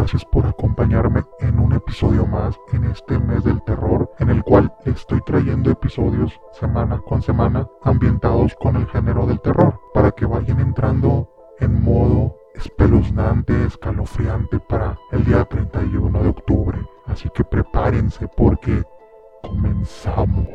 gracias 0.00 0.24
por 0.24 0.46
acompañarme 0.46 1.24
en 1.40 1.58
un 1.58 1.74
episodio 1.74 2.26
más 2.26 2.58
en 2.72 2.84
este 2.84 3.18
mes 3.18 3.44
del 3.44 3.62
terror 3.64 4.10
en 4.18 4.30
el 4.30 4.42
cual 4.42 4.72
estoy 4.86 5.20
trayendo 5.26 5.70
episodios 5.70 6.40
semana 6.58 7.02
con 7.06 7.20
semana 7.20 7.68
ambientados 7.82 8.54
con 8.54 8.76
el 8.76 8.86
género 8.86 9.26
del 9.26 9.38
terror 9.40 9.78
para 9.92 10.10
que 10.12 10.24
vayan 10.24 10.58
entrando 10.58 11.28
en 11.58 11.84
modo 11.84 12.34
espeluznante, 12.54 13.66
escalofriante 13.66 14.58
para 14.58 14.98
el 15.12 15.22
día 15.22 15.44
31 15.44 16.22
de 16.22 16.28
octubre. 16.30 16.78
Así 17.04 17.28
que 17.34 17.44
prepárense 17.44 18.26
porque 18.34 18.82
comenzamos. 19.42 20.46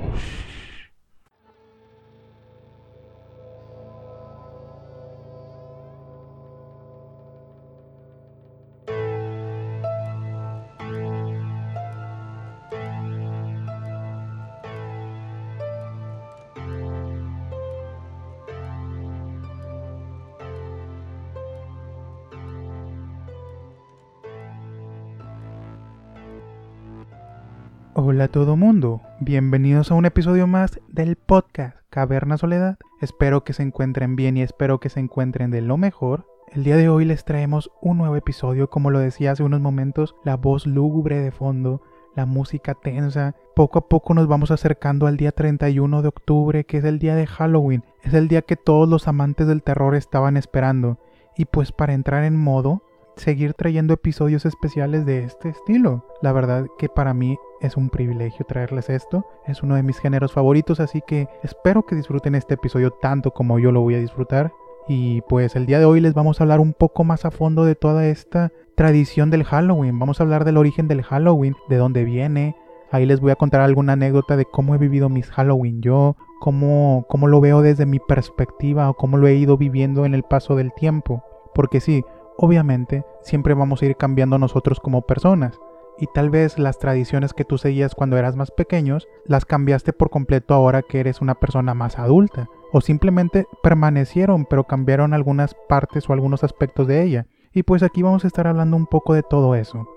Hola 28.15 28.23
a 28.23 28.29
todo 28.29 28.55
mundo, 28.55 29.01
bienvenidos 29.19 29.91
a 29.91 29.95
un 29.95 30.05
episodio 30.05 30.47
más 30.47 30.79
del 30.87 31.17
podcast 31.17 31.75
Caverna 31.89 32.37
Soledad. 32.37 32.77
Espero 33.01 33.43
que 33.43 33.51
se 33.51 33.61
encuentren 33.61 34.15
bien 34.15 34.37
y 34.37 34.41
espero 34.41 34.79
que 34.79 34.87
se 34.87 35.01
encuentren 35.01 35.51
de 35.51 35.59
lo 35.59 35.75
mejor. 35.75 36.25
El 36.53 36.63
día 36.63 36.77
de 36.77 36.87
hoy 36.87 37.03
les 37.03 37.25
traemos 37.25 37.71
un 37.81 37.97
nuevo 37.97 38.15
episodio, 38.15 38.69
como 38.69 38.89
lo 38.89 38.99
decía 38.99 39.33
hace 39.33 39.43
unos 39.43 39.59
momentos, 39.59 40.15
la 40.23 40.37
voz 40.37 40.65
lúgubre 40.65 41.19
de 41.19 41.31
fondo, 41.31 41.81
la 42.15 42.25
música 42.25 42.73
tensa. 42.73 43.35
Poco 43.53 43.79
a 43.79 43.89
poco 43.89 44.13
nos 44.13 44.29
vamos 44.29 44.49
acercando 44.49 45.07
al 45.07 45.17
día 45.17 45.33
31 45.33 46.01
de 46.01 46.07
octubre, 46.07 46.63
que 46.63 46.77
es 46.77 46.85
el 46.85 46.99
día 46.99 47.15
de 47.15 47.27
Halloween. 47.27 47.83
Es 48.01 48.13
el 48.13 48.29
día 48.29 48.43
que 48.43 48.55
todos 48.55 48.87
los 48.87 49.09
amantes 49.09 49.45
del 49.45 49.61
terror 49.61 49.93
estaban 49.93 50.37
esperando. 50.37 50.99
Y 51.35 51.43
pues 51.43 51.73
para 51.73 51.93
entrar 51.93 52.23
en 52.23 52.37
modo, 52.37 52.81
seguir 53.15 53.53
trayendo 53.53 53.93
episodios 53.93 54.45
especiales 54.45 55.05
de 55.05 55.23
este 55.23 55.49
estilo. 55.49 56.05
La 56.21 56.31
verdad 56.31 56.65
que 56.77 56.89
para 56.89 57.13
mí 57.13 57.37
es 57.61 57.77
un 57.77 57.89
privilegio 57.89 58.45
traerles 58.45 58.89
esto, 58.89 59.25
es 59.47 59.63
uno 59.63 59.75
de 59.75 59.83
mis 59.83 59.99
géneros 59.99 60.33
favoritos, 60.33 60.79
así 60.79 61.01
que 61.05 61.27
espero 61.43 61.85
que 61.85 61.95
disfruten 61.95 62.35
este 62.35 62.55
episodio 62.55 62.91
tanto 62.91 63.31
como 63.31 63.59
yo 63.59 63.71
lo 63.71 63.81
voy 63.81 63.95
a 63.95 63.99
disfrutar. 63.99 64.51
Y 64.87 65.21
pues 65.21 65.55
el 65.55 65.65
día 65.65 65.79
de 65.79 65.85
hoy 65.85 65.99
les 65.99 66.13
vamos 66.13 66.39
a 66.39 66.43
hablar 66.43 66.59
un 66.59 66.73
poco 66.73 67.03
más 67.03 67.25
a 67.25 67.31
fondo 67.31 67.65
de 67.65 67.75
toda 67.75 68.05
esta 68.05 68.51
tradición 68.75 69.31
del 69.31 69.43
Halloween. 69.43 69.97
Vamos 69.97 70.19
a 70.19 70.23
hablar 70.23 70.45
del 70.45 70.57
origen 70.57 70.87
del 70.87 71.01
Halloween, 71.01 71.55
de 71.69 71.77
dónde 71.77 72.03
viene. 72.03 72.55
Ahí 72.91 73.05
les 73.05 73.19
voy 73.19 73.31
a 73.31 73.35
contar 73.35 73.61
alguna 73.61 73.93
anécdota 73.93 74.37
de 74.37 74.45
cómo 74.45 74.75
he 74.75 74.77
vivido 74.77 75.09
mis 75.09 75.31
Halloween 75.31 75.81
yo, 75.81 76.15
cómo, 76.39 77.05
cómo 77.09 77.27
lo 77.27 77.41
veo 77.41 77.61
desde 77.61 77.87
mi 77.87 77.99
perspectiva 77.99 78.89
o 78.89 78.93
cómo 78.93 79.17
lo 79.17 79.27
he 79.27 79.35
ido 79.35 79.57
viviendo 79.57 80.05
en 80.05 80.13
el 80.13 80.23
paso 80.23 80.55
del 80.55 80.71
tiempo. 80.73 81.23
Porque 81.55 81.79
sí, 81.79 82.03
Obviamente, 82.37 83.05
siempre 83.21 83.53
vamos 83.53 83.81
a 83.81 83.85
ir 83.85 83.95
cambiando 83.95 84.37
nosotros 84.37 84.79
como 84.79 85.03
personas, 85.03 85.59
y 85.97 86.07
tal 86.07 86.29
vez 86.29 86.59
las 86.59 86.77
tradiciones 86.77 87.33
que 87.33 87.45
tú 87.45 87.57
seguías 87.57 87.95
cuando 87.95 88.17
eras 88.17 88.35
más 88.35 88.51
pequeños 88.51 89.07
las 89.25 89.45
cambiaste 89.45 89.93
por 89.93 90.09
completo 90.09 90.53
ahora 90.53 90.81
que 90.81 90.99
eres 90.99 91.21
una 91.21 91.35
persona 91.35 91.73
más 91.73 91.97
adulta, 91.97 92.49
o 92.73 92.81
simplemente 92.81 93.47
permanecieron 93.63 94.45
pero 94.45 94.65
cambiaron 94.65 95.13
algunas 95.13 95.55
partes 95.69 96.09
o 96.09 96.13
algunos 96.13 96.43
aspectos 96.43 96.87
de 96.87 97.03
ella. 97.03 97.27
Y 97.53 97.63
pues 97.63 97.83
aquí 97.83 98.01
vamos 98.01 98.25
a 98.25 98.27
estar 98.27 98.47
hablando 98.47 98.75
un 98.75 98.85
poco 98.85 99.13
de 99.13 99.23
todo 99.23 99.55
eso. 99.55 99.87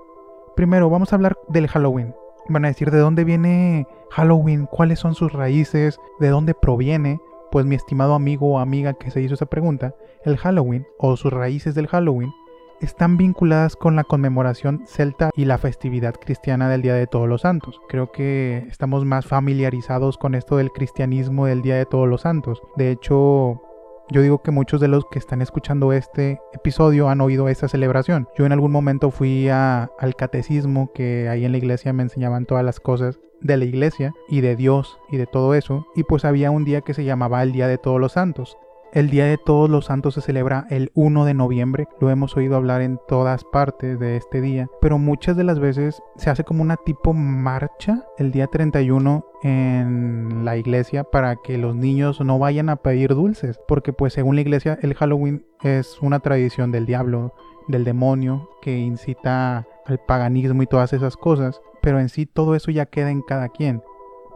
Primero, 0.55 0.89
vamos 0.89 1.13
a 1.13 1.17
hablar 1.17 1.37
del 1.49 1.67
Halloween. 1.67 2.15
Van 2.49 2.65
a 2.65 2.69
decir 2.69 2.93
de 2.93 2.99
dónde 2.99 3.25
viene 3.25 3.89
Halloween, 4.11 4.67
cuáles 4.67 5.01
son 5.01 5.15
sus 5.15 5.33
raíces, 5.33 5.99
de 6.21 6.29
dónde 6.29 6.55
proviene. 6.55 7.21
Pues 7.51 7.65
mi 7.67 7.75
estimado 7.75 8.15
amigo 8.15 8.55
o 8.55 8.59
amiga 8.59 8.95
que 8.95 9.11
se 9.11 9.23
hizo 9.23 9.35
esa 9.35 9.47
pregunta, 9.47 9.95
el 10.25 10.37
Halloween 10.37 10.87
o 10.99 11.17
sus 11.17 11.33
raíces 11.33 11.75
del 11.75 11.87
Halloween 11.87 12.33
están 12.81 13.17
vinculadas 13.17 13.75
con 13.77 13.97
la 13.97 14.05
conmemoración 14.05 14.85
celta 14.87 15.31
y 15.35 15.45
la 15.45 15.59
festividad 15.59 16.15
cristiana 16.15 16.69
del 16.69 16.83
Día 16.83 16.95
de 16.95 17.07
Todos 17.07 17.29
los 17.29 17.43
Santos. 17.43 17.81
Creo 17.89 18.13
que 18.13 18.67
estamos 18.69 19.05
más 19.05 19.27
familiarizados 19.27 20.17
con 20.19 20.35
esto 20.35 20.57
del 20.57 20.71
cristianismo 20.71 21.47
del 21.47 21.63
Día 21.63 21.77
de 21.77 21.87
Todos 21.87 22.09
los 22.09 22.23
Santos. 22.23 22.63
De 22.77 22.91
hecho, 22.91 23.63
yo 24.11 24.23
digo 24.23 24.43
que 24.43 24.51
muchos 24.51 24.81
de 24.81 24.89
los 24.89 25.05
que 25.11 25.19
están 25.19 25.43
escuchando 25.43 25.93
este 25.93 26.41
episodio 26.53 27.09
han 27.09 27.21
oído 27.21 27.49
esta 27.49 27.69
celebración. 27.69 28.29
Yo 28.37 28.47
en 28.47 28.53
algún 28.53 28.73
momento 28.73 29.11
fui 29.11 29.49
al 29.49 30.17
catecismo 30.17 30.93
que 30.93 31.29
ahí 31.29 31.45
en 31.45 31.53
la 31.53 31.59
iglesia 31.59 31.93
me 31.93 32.03
enseñaban 32.03 32.47
todas 32.47 32.65
las 32.65 32.81
cosas 32.81 33.19
de 33.41 33.57
la 33.57 33.65
iglesia 33.65 34.15
y 34.29 34.41
de 34.41 34.57
Dios 34.57 34.99
y 35.11 35.17
de 35.17 35.27
todo 35.27 35.55
eso. 35.55 35.87
Y 35.95 36.05
pues 36.05 36.25
había 36.25 36.51
un 36.51 36.65
día 36.65 36.81
que 36.81 36.95
se 36.95 37.05
llamaba 37.05 37.43
el 37.43 37.53
Día 37.53 37.69
de 37.69 37.79
Todos 37.79 38.01
los 38.01 38.13
Santos. 38.13 38.57
El 38.93 39.11
Día 39.11 39.27
de 39.27 39.37
Todos 39.37 39.69
los 39.69 39.85
Santos 39.85 40.15
se 40.15 40.23
celebra 40.23 40.67
el 40.71 40.91
1 40.95 41.27
de 41.27 41.35
noviembre, 41.35 41.89
lo 42.01 42.09
hemos 42.09 42.35
oído 42.39 42.57
hablar 42.57 42.81
en 42.81 42.99
todas 43.07 43.45
partes 43.45 44.01
de 44.01 44.17
este 44.17 44.41
día, 44.41 44.69
pero 44.81 44.97
muchas 44.97 45.37
de 45.37 45.45
las 45.45 45.59
veces 45.59 46.03
se 46.17 46.31
hace 46.31 46.43
como 46.43 46.63
una 46.63 46.77
tipo 46.77 47.13
marcha 47.13 48.07
el 48.17 48.33
día 48.33 48.47
31 48.47 49.27
en 49.43 50.43
la 50.47 50.57
iglesia 50.57 51.05
para 51.05 51.37
que 51.37 51.59
los 51.59 51.77
niños 51.77 52.23
no 52.23 52.39
vayan 52.39 52.71
a 52.71 52.77
pedir 52.77 53.15
dulces, 53.15 53.61
porque 53.69 53.93
pues 53.93 54.15
según 54.15 54.37
la 54.37 54.41
iglesia 54.41 54.79
el 54.81 54.95
Halloween 54.95 55.45
es 55.63 55.99
una 56.01 56.21
tradición 56.21 56.73
del 56.73 56.87
diablo, 56.87 57.35
del 57.69 57.85
demonio, 57.85 58.49
que 58.63 58.79
incita 58.79 59.67
al 59.85 59.99
paganismo 60.07 60.63
y 60.63 60.67
todas 60.67 60.95
esas 60.95 61.19
cosas, 61.19 61.61
pero 61.83 62.01
en 62.01 62.09
sí 62.09 62.25
todo 62.25 62.55
eso 62.55 62.71
ya 62.71 62.87
queda 62.87 63.11
en 63.11 63.21
cada 63.21 63.51
quien. 63.51 63.83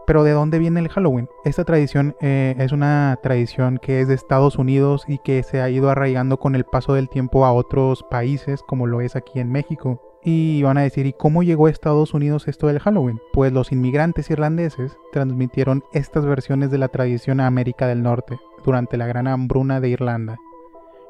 Pero 0.05 0.23
¿de 0.23 0.31
dónde 0.31 0.59
viene 0.59 0.79
el 0.79 0.89
Halloween? 0.89 1.29
Esta 1.45 1.63
tradición 1.63 2.15
eh, 2.19 2.55
es 2.59 2.71
una 2.71 3.17
tradición 3.23 3.77
que 3.81 4.01
es 4.01 4.07
de 4.07 4.15
Estados 4.15 4.57
Unidos 4.57 5.05
y 5.07 5.17
que 5.19 5.43
se 5.43 5.61
ha 5.61 5.69
ido 5.69 5.89
arraigando 5.89 6.39
con 6.39 6.55
el 6.55 6.65
paso 6.65 6.93
del 6.93 7.09
tiempo 7.09 7.45
a 7.45 7.53
otros 7.53 8.03
países, 8.03 8.63
como 8.63 8.85
lo 8.85 9.01
es 9.01 9.15
aquí 9.15 9.39
en 9.39 9.51
México. 9.51 10.01
Y 10.25 10.61
van 10.63 10.77
a 10.77 10.81
decir, 10.81 11.05
¿y 11.05 11.13
cómo 11.13 11.43
llegó 11.43 11.67
a 11.67 11.69
Estados 11.69 12.13
Unidos 12.13 12.47
esto 12.47 12.67
del 12.67 12.79
Halloween? 12.79 13.19
Pues 13.33 13.51
los 13.51 13.71
inmigrantes 13.71 14.29
irlandeses 14.29 14.97
transmitieron 15.11 15.83
estas 15.91 16.25
versiones 16.25 16.71
de 16.71 16.77
la 16.77 16.87
tradición 16.87 17.39
a 17.39 17.47
América 17.47 17.87
del 17.87 18.03
Norte 18.03 18.39
durante 18.63 18.97
la 18.97 19.07
gran 19.07 19.27
hambruna 19.27 19.81
de 19.81 19.89
Irlanda, 19.89 20.37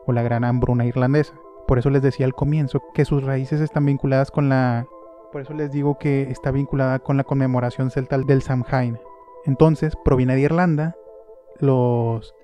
o 0.05 0.13
la 0.13 0.23
gran 0.23 0.43
hambruna 0.43 0.85
irlandesa. 0.85 1.33
Por 1.67 1.79
eso 1.79 1.89
les 1.89 2.01
decía 2.01 2.25
al 2.25 2.33
comienzo 2.33 2.81
que 2.93 3.05
sus 3.05 3.23
raíces 3.23 3.61
están 3.61 3.85
vinculadas 3.85 4.31
con 4.31 4.49
la 4.49 4.87
por 5.33 5.41
eso 5.41 5.53
les 5.55 5.71
digo 5.71 5.97
que 5.97 6.29
está 6.29 6.51
vinculada 6.51 6.99
con 6.99 7.17
la 7.17 7.23
conmemoración 7.23 7.89
celta 7.89 8.19
del 8.19 8.44
Samhain. 8.44 8.99
Entonces, 9.45 9.95
proviene 10.05 10.35
de 10.35 10.41
Irlanda. 10.41 10.95
Los 11.59 12.35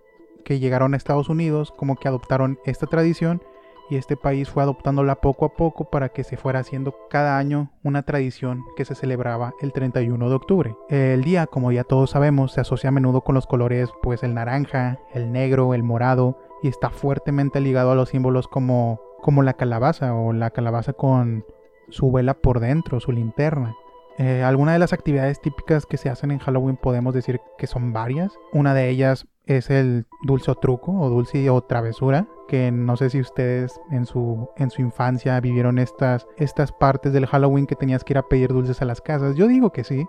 que 0.43 0.59
llegaron 0.59 0.93
a 0.93 0.97
Estados 0.97 1.29
Unidos 1.29 1.71
como 1.77 1.95
que 1.95 2.07
adoptaron 2.07 2.57
esta 2.65 2.87
tradición 2.87 3.43
y 3.91 3.97
este 3.97 4.17
país 4.17 4.49
fue 4.49 4.63
adoptándola 4.63 5.21
poco 5.21 5.45
a 5.45 5.53
poco 5.53 5.89
para 5.91 6.09
que 6.09 6.23
se 6.23 6.35
fuera 6.35 6.59
haciendo 6.59 6.95
cada 7.09 7.37
año 7.37 7.71
una 7.83 8.03
tradición 8.03 8.63
que 8.75 8.85
se 8.85 8.95
celebraba 8.95 9.53
el 9.61 9.71
31 9.71 10.27
de 10.27 10.35
octubre. 10.35 10.75
El 10.89 11.23
día, 11.23 11.45
como 11.45 11.71
ya 11.71 11.83
todos 11.83 12.09
sabemos, 12.09 12.53
se 12.53 12.61
asocia 12.61 12.89
a 12.89 12.91
menudo 12.91 13.21
con 13.21 13.35
los 13.35 13.45
colores 13.45 13.89
pues 14.01 14.23
el 14.23 14.33
naranja, 14.33 14.99
el 15.13 15.31
negro, 15.31 15.75
el 15.75 15.83
morado 15.83 16.39
y 16.63 16.67
está 16.67 16.89
fuertemente 16.89 17.59
ligado 17.59 17.91
a 17.91 17.95
los 17.95 18.09
símbolos 18.09 18.47
como 18.47 18.99
como 19.21 19.43
la 19.43 19.53
calabaza 19.53 20.15
o 20.15 20.31
la 20.33 20.49
calabaza 20.49 20.93
con 20.93 21.43
su 21.91 22.11
vela 22.11 22.33
por 22.35 22.59
dentro, 22.59 22.99
su 22.99 23.11
linterna. 23.11 23.75
Eh, 24.17 24.43
algunas 24.43 24.75
de 24.75 24.79
las 24.79 24.91
actividades 24.91 25.39
típicas 25.39 25.85
que 25.85 25.95
se 25.95 26.09
hacen 26.09 26.31
en 26.31 26.39
Halloween 26.39 26.75
podemos 26.75 27.13
decir 27.13 27.39
que 27.57 27.67
son 27.67 27.93
varias. 27.93 28.37
Una 28.51 28.73
de 28.73 28.89
ellas 28.89 29.25
es 29.45 29.69
el 29.69 30.05
dulce 30.23 30.51
o 30.51 30.55
truco 30.55 30.91
o 30.91 31.09
dulce 31.09 31.49
o 31.49 31.61
travesura, 31.61 32.27
que 32.49 32.69
no 32.69 32.97
sé 32.97 33.09
si 33.09 33.21
ustedes 33.21 33.79
en 33.91 34.05
su, 34.05 34.49
en 34.57 34.71
su 34.71 34.81
infancia 34.81 35.39
vivieron 35.39 35.79
estas, 35.79 36.27
estas 36.37 36.73
partes 36.73 37.13
del 37.13 37.27
Halloween 37.27 37.65
que 37.65 37.75
tenías 37.75 38.03
que 38.03 38.13
ir 38.13 38.17
a 38.17 38.27
pedir 38.27 38.49
dulces 38.49 38.81
a 38.81 38.85
las 38.85 38.99
casas. 38.99 39.37
Yo 39.37 39.47
digo 39.47 39.71
que 39.71 39.85
sí. 39.85 40.05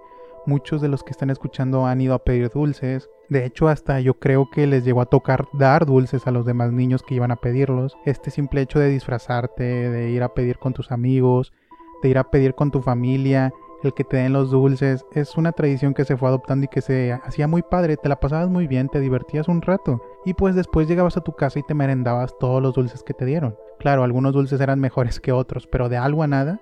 Muchos 0.46 0.80
de 0.80 0.88
los 0.88 1.04
que 1.04 1.10
están 1.10 1.28
escuchando 1.28 1.86
han 1.86 2.00
ido 2.00 2.14
a 2.14 2.24
pedir 2.24 2.48
dulces. 2.48 3.10
De 3.28 3.44
hecho, 3.44 3.68
hasta 3.68 4.00
yo 4.00 4.14
creo 4.14 4.48
que 4.50 4.66
les 4.66 4.84
llegó 4.84 5.02
a 5.02 5.06
tocar 5.06 5.46
dar 5.52 5.84
dulces 5.84 6.26
a 6.26 6.30
los 6.30 6.46
demás 6.46 6.72
niños 6.72 7.02
que 7.02 7.14
iban 7.14 7.30
a 7.30 7.36
pedirlos. 7.36 7.96
Este 8.06 8.30
simple 8.30 8.62
hecho 8.62 8.78
de 8.78 8.88
disfrazarte, 8.88 9.62
de 9.62 10.10
ir 10.10 10.22
a 10.22 10.32
pedir 10.32 10.58
con 10.58 10.72
tus 10.72 10.90
amigos, 10.90 11.52
de 12.02 12.08
ir 12.08 12.18
a 12.18 12.30
pedir 12.30 12.54
con 12.54 12.70
tu 12.70 12.80
familia, 12.82 13.52
el 13.82 13.94
que 13.94 14.04
te 14.04 14.18
den 14.18 14.32
los 14.32 14.50
dulces, 14.50 15.06
es 15.12 15.36
una 15.36 15.52
tradición 15.52 15.94
que 15.94 16.04
se 16.04 16.16
fue 16.16 16.28
adoptando 16.28 16.64
y 16.64 16.68
que 16.68 16.82
se 16.82 17.12
hacía 17.12 17.46
muy 17.46 17.62
padre, 17.62 17.96
te 17.96 18.08
la 18.08 18.20
pasabas 18.20 18.48
muy 18.48 18.66
bien, 18.66 18.88
te 18.88 19.00
divertías 19.00 19.48
un 19.48 19.62
rato 19.62 20.02
y 20.24 20.34
pues 20.34 20.54
después 20.54 20.86
llegabas 20.86 21.16
a 21.16 21.22
tu 21.22 21.32
casa 21.32 21.58
y 21.58 21.62
te 21.62 21.74
merendabas 21.74 22.36
todos 22.38 22.62
los 22.62 22.74
dulces 22.74 23.02
que 23.02 23.14
te 23.14 23.24
dieron. 23.24 23.56
Claro, 23.78 24.02
algunos 24.02 24.34
dulces 24.34 24.60
eran 24.60 24.80
mejores 24.80 25.20
que 25.20 25.32
otros, 25.32 25.66
pero 25.66 25.88
de 25.88 25.96
algo 25.96 26.22
a 26.22 26.26
nada. 26.26 26.60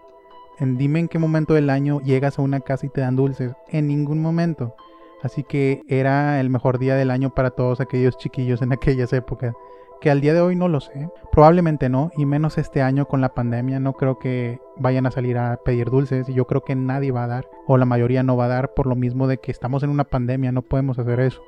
En 0.61 0.77
dime 0.77 1.01
en 1.01 1.09
qué 1.09 1.19
momento 1.19 1.55
del 1.55 1.71
año 1.71 2.01
llegas 2.01 2.39
a 2.39 2.43
una 2.43 2.61
casa 2.61 2.87
y 2.87 2.89
te 2.89 3.01
dan 3.01 3.17
dulces. 3.17 3.53
En 3.69 3.87
ningún 3.89 4.21
momento. 4.21 4.75
Así 5.23 5.43
que 5.43 5.83
era 5.89 6.41
el 6.41 6.51
mejor 6.51 6.79
día 6.79 6.95
del 6.95 7.11
año 7.11 7.31
para 7.31 7.51
todos 7.51 7.81
aquellos 7.81 8.17
chiquillos 8.19 8.63
en 8.63 8.73
aquellas 8.73 9.13
épocas. 9.13 9.55
Que 10.01 10.11
al 10.11 10.21
día 10.21 10.35
de 10.35 10.41
hoy 10.41 10.57
no 10.57 10.69
lo 10.69 10.81
sé. 10.81 11.11
Probablemente 11.33 11.89
no, 11.89 12.11
y 12.17 12.27
menos 12.27 12.59
este 12.59 12.83
año 12.83 13.07
con 13.07 13.21
la 13.21 13.35
pandemia. 13.35 13.81
No 13.81 13.93
creo 13.93 14.19
que 14.19 14.61
vayan 14.77 15.07
a 15.07 15.11
salir 15.11 15.39
a 15.39 15.59
pedir 15.65 15.91
dulces 15.91 16.29
y 16.29 16.35
yo 16.35 16.47
creo 16.47 16.63
que 16.63 16.75
nadie 16.75 17.13
va 17.13 17.25
a 17.25 17.29
dar, 17.29 17.49
o 17.67 17.77
la 17.77 17.85
mayoría 17.85 18.23
no 18.23 18.37
va 18.37 18.47
a 18.47 18.49
dar 18.49 18.75
por 18.75 18.87
lo 18.87 18.97
mismo 18.97 19.27
de 19.27 19.39
que 19.39 19.51
estamos 19.51 19.83
en 19.83 19.91
una 19.91 20.05
pandemia, 20.05 20.53
no 20.53 20.63
podemos 20.63 20.99
hacer 20.99 21.21
eso. 21.21 21.43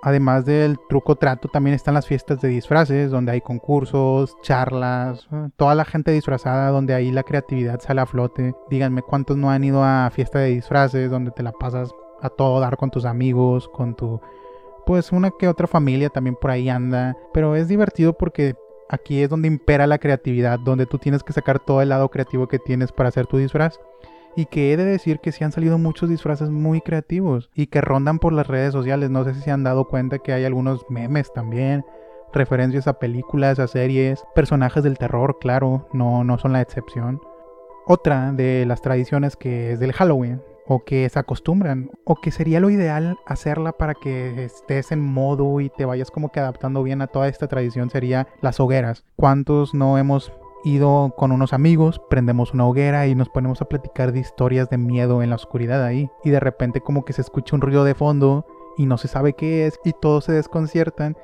Además 0.00 0.44
del 0.44 0.78
truco 0.88 1.16
trato, 1.16 1.48
también 1.48 1.74
están 1.74 1.94
las 1.94 2.06
fiestas 2.06 2.40
de 2.40 2.48
disfraces, 2.48 3.10
donde 3.10 3.32
hay 3.32 3.40
concursos, 3.40 4.36
charlas, 4.42 5.26
eh, 5.32 5.48
toda 5.56 5.74
la 5.74 5.84
gente 5.84 6.12
disfrazada, 6.12 6.70
donde 6.70 6.94
ahí 6.94 7.10
la 7.10 7.24
creatividad 7.24 7.80
sale 7.80 8.00
a 8.00 8.06
flote. 8.06 8.54
Díganme 8.70 9.02
cuántos 9.02 9.36
no 9.36 9.50
han 9.50 9.64
ido 9.64 9.82
a 9.82 10.08
fiesta 10.12 10.38
de 10.38 10.50
disfraces, 10.50 11.10
donde 11.10 11.32
te 11.32 11.42
la 11.42 11.50
pasas 11.50 11.90
a 12.22 12.30
todo 12.30 12.60
dar 12.60 12.76
con 12.76 12.90
tus 12.90 13.04
amigos, 13.04 13.68
con 13.68 13.94
tu... 13.94 14.20
Pues 14.88 15.12
una 15.12 15.30
que 15.30 15.48
otra 15.48 15.66
familia 15.66 16.08
también 16.08 16.34
por 16.34 16.50
ahí 16.50 16.70
anda. 16.70 17.14
Pero 17.34 17.54
es 17.56 17.68
divertido 17.68 18.14
porque 18.14 18.54
aquí 18.88 19.20
es 19.20 19.28
donde 19.28 19.46
impera 19.46 19.86
la 19.86 19.98
creatividad, 19.98 20.58
donde 20.58 20.86
tú 20.86 20.96
tienes 20.96 21.22
que 21.22 21.34
sacar 21.34 21.58
todo 21.58 21.82
el 21.82 21.90
lado 21.90 22.08
creativo 22.08 22.48
que 22.48 22.58
tienes 22.58 22.90
para 22.90 23.10
hacer 23.10 23.26
tu 23.26 23.36
disfraz. 23.36 23.78
Y 24.34 24.46
que 24.46 24.72
he 24.72 24.78
de 24.78 24.86
decir 24.86 25.18
que 25.20 25.30
sí 25.30 25.44
han 25.44 25.52
salido 25.52 25.76
muchos 25.76 26.08
disfraces 26.08 26.48
muy 26.48 26.80
creativos 26.80 27.50
y 27.54 27.66
que 27.66 27.82
rondan 27.82 28.18
por 28.18 28.32
las 28.32 28.46
redes 28.46 28.72
sociales. 28.72 29.10
No 29.10 29.24
sé 29.24 29.34
si 29.34 29.42
se 29.42 29.50
han 29.50 29.62
dado 29.62 29.88
cuenta 29.88 30.20
que 30.20 30.32
hay 30.32 30.46
algunos 30.46 30.86
memes 30.88 31.34
también, 31.34 31.84
referencias 32.32 32.88
a 32.88 32.98
películas, 32.98 33.58
a 33.58 33.66
series, 33.66 34.24
personajes 34.34 34.82
del 34.82 34.96
terror, 34.96 35.36
claro, 35.38 35.86
no, 35.92 36.24
no 36.24 36.38
son 36.38 36.54
la 36.54 36.62
excepción. 36.62 37.20
Otra 37.86 38.32
de 38.32 38.64
las 38.64 38.80
tradiciones 38.80 39.36
que 39.36 39.72
es 39.72 39.80
del 39.80 39.92
Halloween, 39.92 40.40
o 40.68 40.84
que 40.84 41.08
se 41.08 41.18
acostumbran, 41.18 41.90
o 42.04 42.16
que 42.16 42.30
sería 42.30 42.60
lo 42.60 42.68
ideal 42.70 43.18
hacerla 43.26 43.72
para 43.72 43.94
que 43.94 44.44
estés 44.44 44.92
en 44.92 45.00
modo 45.00 45.60
y 45.60 45.70
te 45.70 45.86
vayas 45.86 46.10
como 46.10 46.30
que 46.30 46.40
adaptando 46.40 46.82
bien 46.82 47.00
a 47.00 47.06
toda 47.06 47.26
esta 47.26 47.48
tradición, 47.48 47.88
sería 47.88 48.28
las 48.42 48.60
hogueras. 48.60 49.04
¿Cuántos 49.16 49.72
no 49.72 49.96
hemos 49.96 50.30
ido 50.64 51.14
con 51.16 51.32
unos 51.32 51.52
amigos, 51.52 52.00
prendemos 52.10 52.52
una 52.52 52.66
hoguera 52.66 53.06
y 53.06 53.14
nos 53.14 53.28
ponemos 53.28 53.62
a 53.62 53.66
platicar 53.66 54.12
de 54.12 54.20
historias 54.20 54.68
de 54.68 54.78
miedo 54.78 55.22
en 55.22 55.30
la 55.30 55.36
oscuridad 55.36 55.84
ahí. 55.84 56.10
Y 56.24 56.30
de 56.30 56.40
repente 56.40 56.80
como 56.80 57.04
que 57.04 57.12
se 57.12 57.22
escucha 57.22 57.56
un 57.56 57.62
ruido 57.62 57.84
de 57.84 57.94
fondo 57.94 58.46
y 58.76 58.86
no 58.86 58.98
se 58.98 59.08
sabe 59.08 59.32
qué 59.32 59.66
es 59.66 59.78
y 59.84 59.92
todos 59.92 60.24
se 60.24 60.32
desconciertan. 60.32 61.16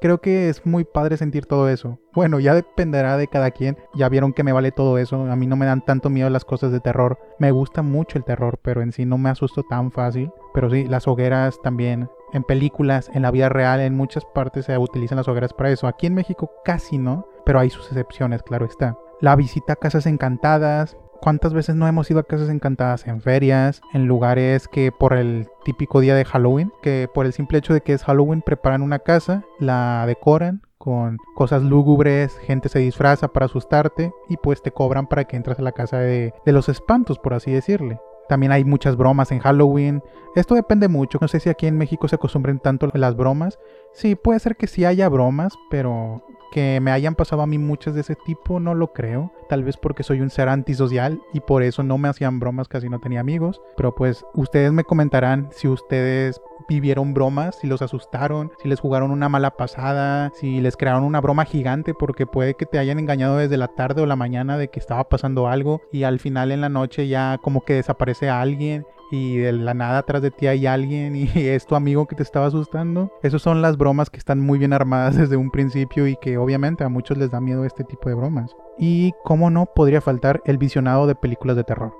Creo 0.00 0.20
que 0.20 0.48
es 0.48 0.64
muy 0.64 0.84
padre 0.84 1.16
sentir 1.16 1.46
todo 1.46 1.68
eso. 1.68 1.98
Bueno, 2.14 2.40
ya 2.40 2.54
dependerá 2.54 3.16
de 3.16 3.28
cada 3.28 3.50
quien. 3.50 3.76
Ya 3.94 4.08
vieron 4.08 4.32
que 4.32 4.44
me 4.44 4.52
vale 4.52 4.72
todo 4.72 4.98
eso. 4.98 5.24
A 5.24 5.36
mí 5.36 5.46
no 5.46 5.56
me 5.56 5.66
dan 5.66 5.84
tanto 5.84 6.10
miedo 6.10 6.30
las 6.30 6.44
cosas 6.44 6.72
de 6.72 6.80
terror. 6.80 7.18
Me 7.38 7.50
gusta 7.50 7.82
mucho 7.82 8.18
el 8.18 8.24
terror, 8.24 8.58
pero 8.62 8.82
en 8.82 8.92
sí 8.92 9.04
no 9.04 9.18
me 9.18 9.30
asusto 9.30 9.62
tan 9.62 9.90
fácil. 9.90 10.30
Pero 10.54 10.70
sí, 10.70 10.84
las 10.84 11.08
hogueras 11.08 11.60
también. 11.62 12.08
En 12.32 12.44
películas, 12.44 13.10
en 13.14 13.22
la 13.22 13.30
vida 13.30 13.48
real, 13.48 13.80
en 13.80 13.96
muchas 13.96 14.24
partes 14.24 14.66
se 14.66 14.76
utilizan 14.76 15.16
las 15.16 15.28
hogueras 15.28 15.52
para 15.52 15.70
eso. 15.70 15.86
Aquí 15.86 16.06
en 16.06 16.14
México 16.14 16.50
casi 16.64 16.98
no 16.98 17.26
pero 17.48 17.60
hay 17.60 17.70
sus 17.70 17.86
excepciones, 17.86 18.42
claro 18.42 18.66
está. 18.66 18.98
La 19.22 19.34
visita 19.34 19.72
a 19.72 19.76
casas 19.76 20.04
encantadas. 20.04 20.98
¿Cuántas 21.20 21.52
veces 21.52 21.74
no 21.74 21.86
hemos 21.86 22.10
ido 22.10 22.20
a 22.20 22.24
casas 22.24 22.48
encantadas 22.48 23.06
en 23.06 23.20
ferias, 23.20 23.80
en 23.92 24.06
lugares 24.06 24.68
que 24.68 24.92
por 24.92 25.14
el 25.14 25.48
típico 25.64 26.00
día 26.00 26.14
de 26.14 26.24
Halloween, 26.24 26.72
que 26.80 27.08
por 27.12 27.26
el 27.26 27.32
simple 27.32 27.58
hecho 27.58 27.74
de 27.74 27.80
que 27.80 27.92
es 27.92 28.04
Halloween 28.04 28.42
preparan 28.42 28.82
una 28.82 29.00
casa, 29.00 29.44
la 29.58 30.04
decoran 30.06 30.62
con 30.78 31.18
cosas 31.34 31.62
lúgubres, 31.62 32.38
gente 32.38 32.68
se 32.68 32.78
disfraza 32.78 33.28
para 33.28 33.46
asustarte 33.46 34.12
y 34.28 34.36
pues 34.36 34.62
te 34.62 34.70
cobran 34.70 35.08
para 35.08 35.24
que 35.24 35.36
entres 35.36 35.58
a 35.58 35.62
la 35.62 35.72
casa 35.72 35.98
de, 35.98 36.32
de 36.46 36.52
los 36.52 36.68
espantos, 36.68 37.18
por 37.18 37.34
así 37.34 37.50
decirle. 37.50 38.00
También 38.28 38.52
hay 38.52 38.64
muchas 38.64 38.96
bromas 38.96 39.32
en 39.32 39.40
Halloween. 39.40 40.02
Esto 40.36 40.54
depende 40.54 40.86
mucho. 40.86 41.18
No 41.20 41.28
sé 41.28 41.40
si 41.40 41.48
aquí 41.48 41.66
en 41.66 41.78
México 41.78 42.06
se 42.08 42.16
acostumbren 42.16 42.60
tanto 42.60 42.88
las 42.92 43.16
bromas. 43.16 43.58
Sí, 43.92 44.14
puede 44.14 44.38
ser 44.38 44.56
que 44.56 44.66
sí 44.66 44.84
haya 44.84 45.08
bromas, 45.08 45.54
pero 45.70 46.22
que 46.50 46.80
me 46.80 46.90
hayan 46.90 47.14
pasado 47.14 47.42
a 47.42 47.46
mí 47.46 47.58
muchas 47.58 47.94
de 47.94 48.00
ese 48.00 48.16
tipo, 48.16 48.60
no 48.60 48.74
lo 48.74 48.92
creo. 48.92 49.32
Tal 49.48 49.64
vez 49.64 49.76
porque 49.76 50.02
soy 50.02 50.20
un 50.20 50.30
ser 50.30 50.48
antisocial 50.48 51.20
y 51.32 51.40
por 51.40 51.62
eso 51.62 51.82
no 51.82 51.98
me 51.98 52.08
hacían 52.08 52.40
bromas, 52.40 52.68
casi 52.68 52.88
no 52.88 53.00
tenía 53.00 53.20
amigos. 53.20 53.60
Pero 53.76 53.94
pues 53.94 54.24
ustedes 54.34 54.72
me 54.72 54.84
comentarán 54.84 55.48
si 55.52 55.68
ustedes 55.68 56.40
vivieron 56.68 57.14
bromas, 57.14 57.56
si 57.56 57.66
los 57.66 57.82
asustaron, 57.82 58.52
si 58.62 58.68
les 58.68 58.78
jugaron 58.78 59.10
una 59.10 59.28
mala 59.28 59.56
pasada, 59.56 60.30
si 60.34 60.60
les 60.60 60.76
crearon 60.76 61.04
una 61.04 61.20
broma 61.20 61.44
gigante, 61.46 61.94
porque 61.94 62.26
puede 62.26 62.54
que 62.54 62.66
te 62.66 62.78
hayan 62.78 62.98
engañado 62.98 63.38
desde 63.38 63.56
la 63.56 63.68
tarde 63.68 64.02
o 64.02 64.06
la 64.06 64.16
mañana 64.16 64.58
de 64.58 64.68
que 64.68 64.78
estaba 64.78 65.08
pasando 65.08 65.48
algo 65.48 65.80
y 65.90 66.02
al 66.02 66.20
final 66.20 66.52
en 66.52 66.60
la 66.60 66.68
noche 66.68 67.08
ya 67.08 67.38
como 67.42 67.64
que 67.64 67.74
desaparece 67.74 68.28
alguien 68.28 68.84
y 69.10 69.38
de 69.38 69.52
la 69.52 69.74
nada 69.74 69.98
atrás 69.98 70.22
de 70.22 70.30
ti 70.30 70.46
hay 70.46 70.66
alguien 70.66 71.16
y 71.16 71.28
es 71.34 71.66
tu 71.66 71.74
amigo 71.74 72.06
que 72.06 72.16
te 72.16 72.22
estaba 72.22 72.46
asustando. 72.46 73.12
Esas 73.22 73.42
son 73.42 73.62
las 73.62 73.76
bromas 73.76 74.10
que 74.10 74.18
están 74.18 74.40
muy 74.40 74.58
bien 74.58 74.72
armadas 74.72 75.16
desde 75.18 75.36
un 75.36 75.50
principio 75.50 76.06
y 76.06 76.16
que 76.16 76.38
obviamente 76.38 76.84
a 76.84 76.88
muchos 76.88 77.18
les 77.18 77.30
da 77.30 77.40
miedo 77.40 77.64
este 77.64 77.84
tipo 77.84 78.08
de 78.08 78.14
bromas. 78.14 78.54
Y 78.78 79.12
cómo 79.24 79.50
no 79.50 79.66
podría 79.66 80.00
faltar 80.00 80.40
el 80.44 80.58
visionado 80.58 81.06
de 81.06 81.14
películas 81.14 81.56
de 81.56 81.64
terror. 81.64 81.92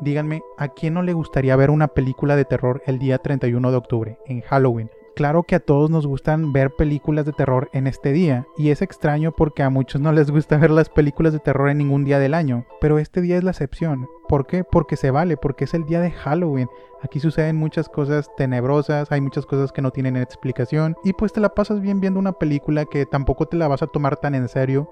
Díganme, 0.00 0.42
¿a 0.58 0.68
quién 0.68 0.94
no 0.94 1.02
le 1.02 1.12
gustaría 1.12 1.54
ver 1.54 1.70
una 1.70 1.88
película 1.88 2.34
de 2.34 2.44
terror 2.44 2.82
el 2.86 2.98
día 2.98 3.18
31 3.18 3.70
de 3.70 3.76
octubre, 3.76 4.18
en 4.26 4.40
Halloween? 4.40 4.90
Claro 5.16 5.44
que 5.44 5.54
a 5.54 5.60
todos 5.60 5.90
nos 5.90 6.08
gustan 6.08 6.52
ver 6.52 6.74
películas 6.74 7.24
de 7.24 7.32
terror 7.32 7.70
en 7.72 7.86
este 7.86 8.12
día, 8.12 8.48
y 8.56 8.70
es 8.70 8.82
extraño 8.82 9.30
porque 9.30 9.62
a 9.62 9.70
muchos 9.70 10.00
no 10.00 10.10
les 10.10 10.30
gusta 10.30 10.56
ver 10.58 10.72
las 10.72 10.88
películas 10.88 11.32
de 11.32 11.38
terror 11.38 11.70
en 11.70 11.78
ningún 11.78 12.04
día 12.04 12.18
del 12.18 12.34
año, 12.34 12.66
pero 12.80 12.98
este 12.98 13.20
día 13.20 13.36
es 13.36 13.44
la 13.44 13.52
excepción. 13.52 14.08
¿Por 14.28 14.46
qué? 14.46 14.64
Porque 14.64 14.96
se 14.96 15.12
vale, 15.12 15.36
porque 15.36 15.64
es 15.64 15.74
el 15.74 15.84
día 15.84 16.00
de 16.00 16.10
Halloween. 16.10 16.68
Aquí 17.00 17.20
suceden 17.20 17.54
muchas 17.54 17.88
cosas 17.88 18.28
tenebrosas, 18.36 19.12
hay 19.12 19.20
muchas 19.20 19.46
cosas 19.46 19.70
que 19.70 19.82
no 19.82 19.92
tienen 19.92 20.16
explicación, 20.16 20.96
y 21.04 21.12
pues 21.12 21.32
te 21.32 21.40
la 21.40 21.54
pasas 21.54 21.80
bien 21.80 22.00
viendo 22.00 22.18
una 22.18 22.32
película 22.32 22.84
que 22.84 23.06
tampoco 23.06 23.46
te 23.46 23.56
la 23.56 23.68
vas 23.68 23.82
a 23.82 23.86
tomar 23.86 24.16
tan 24.16 24.34
en 24.34 24.48
serio 24.48 24.90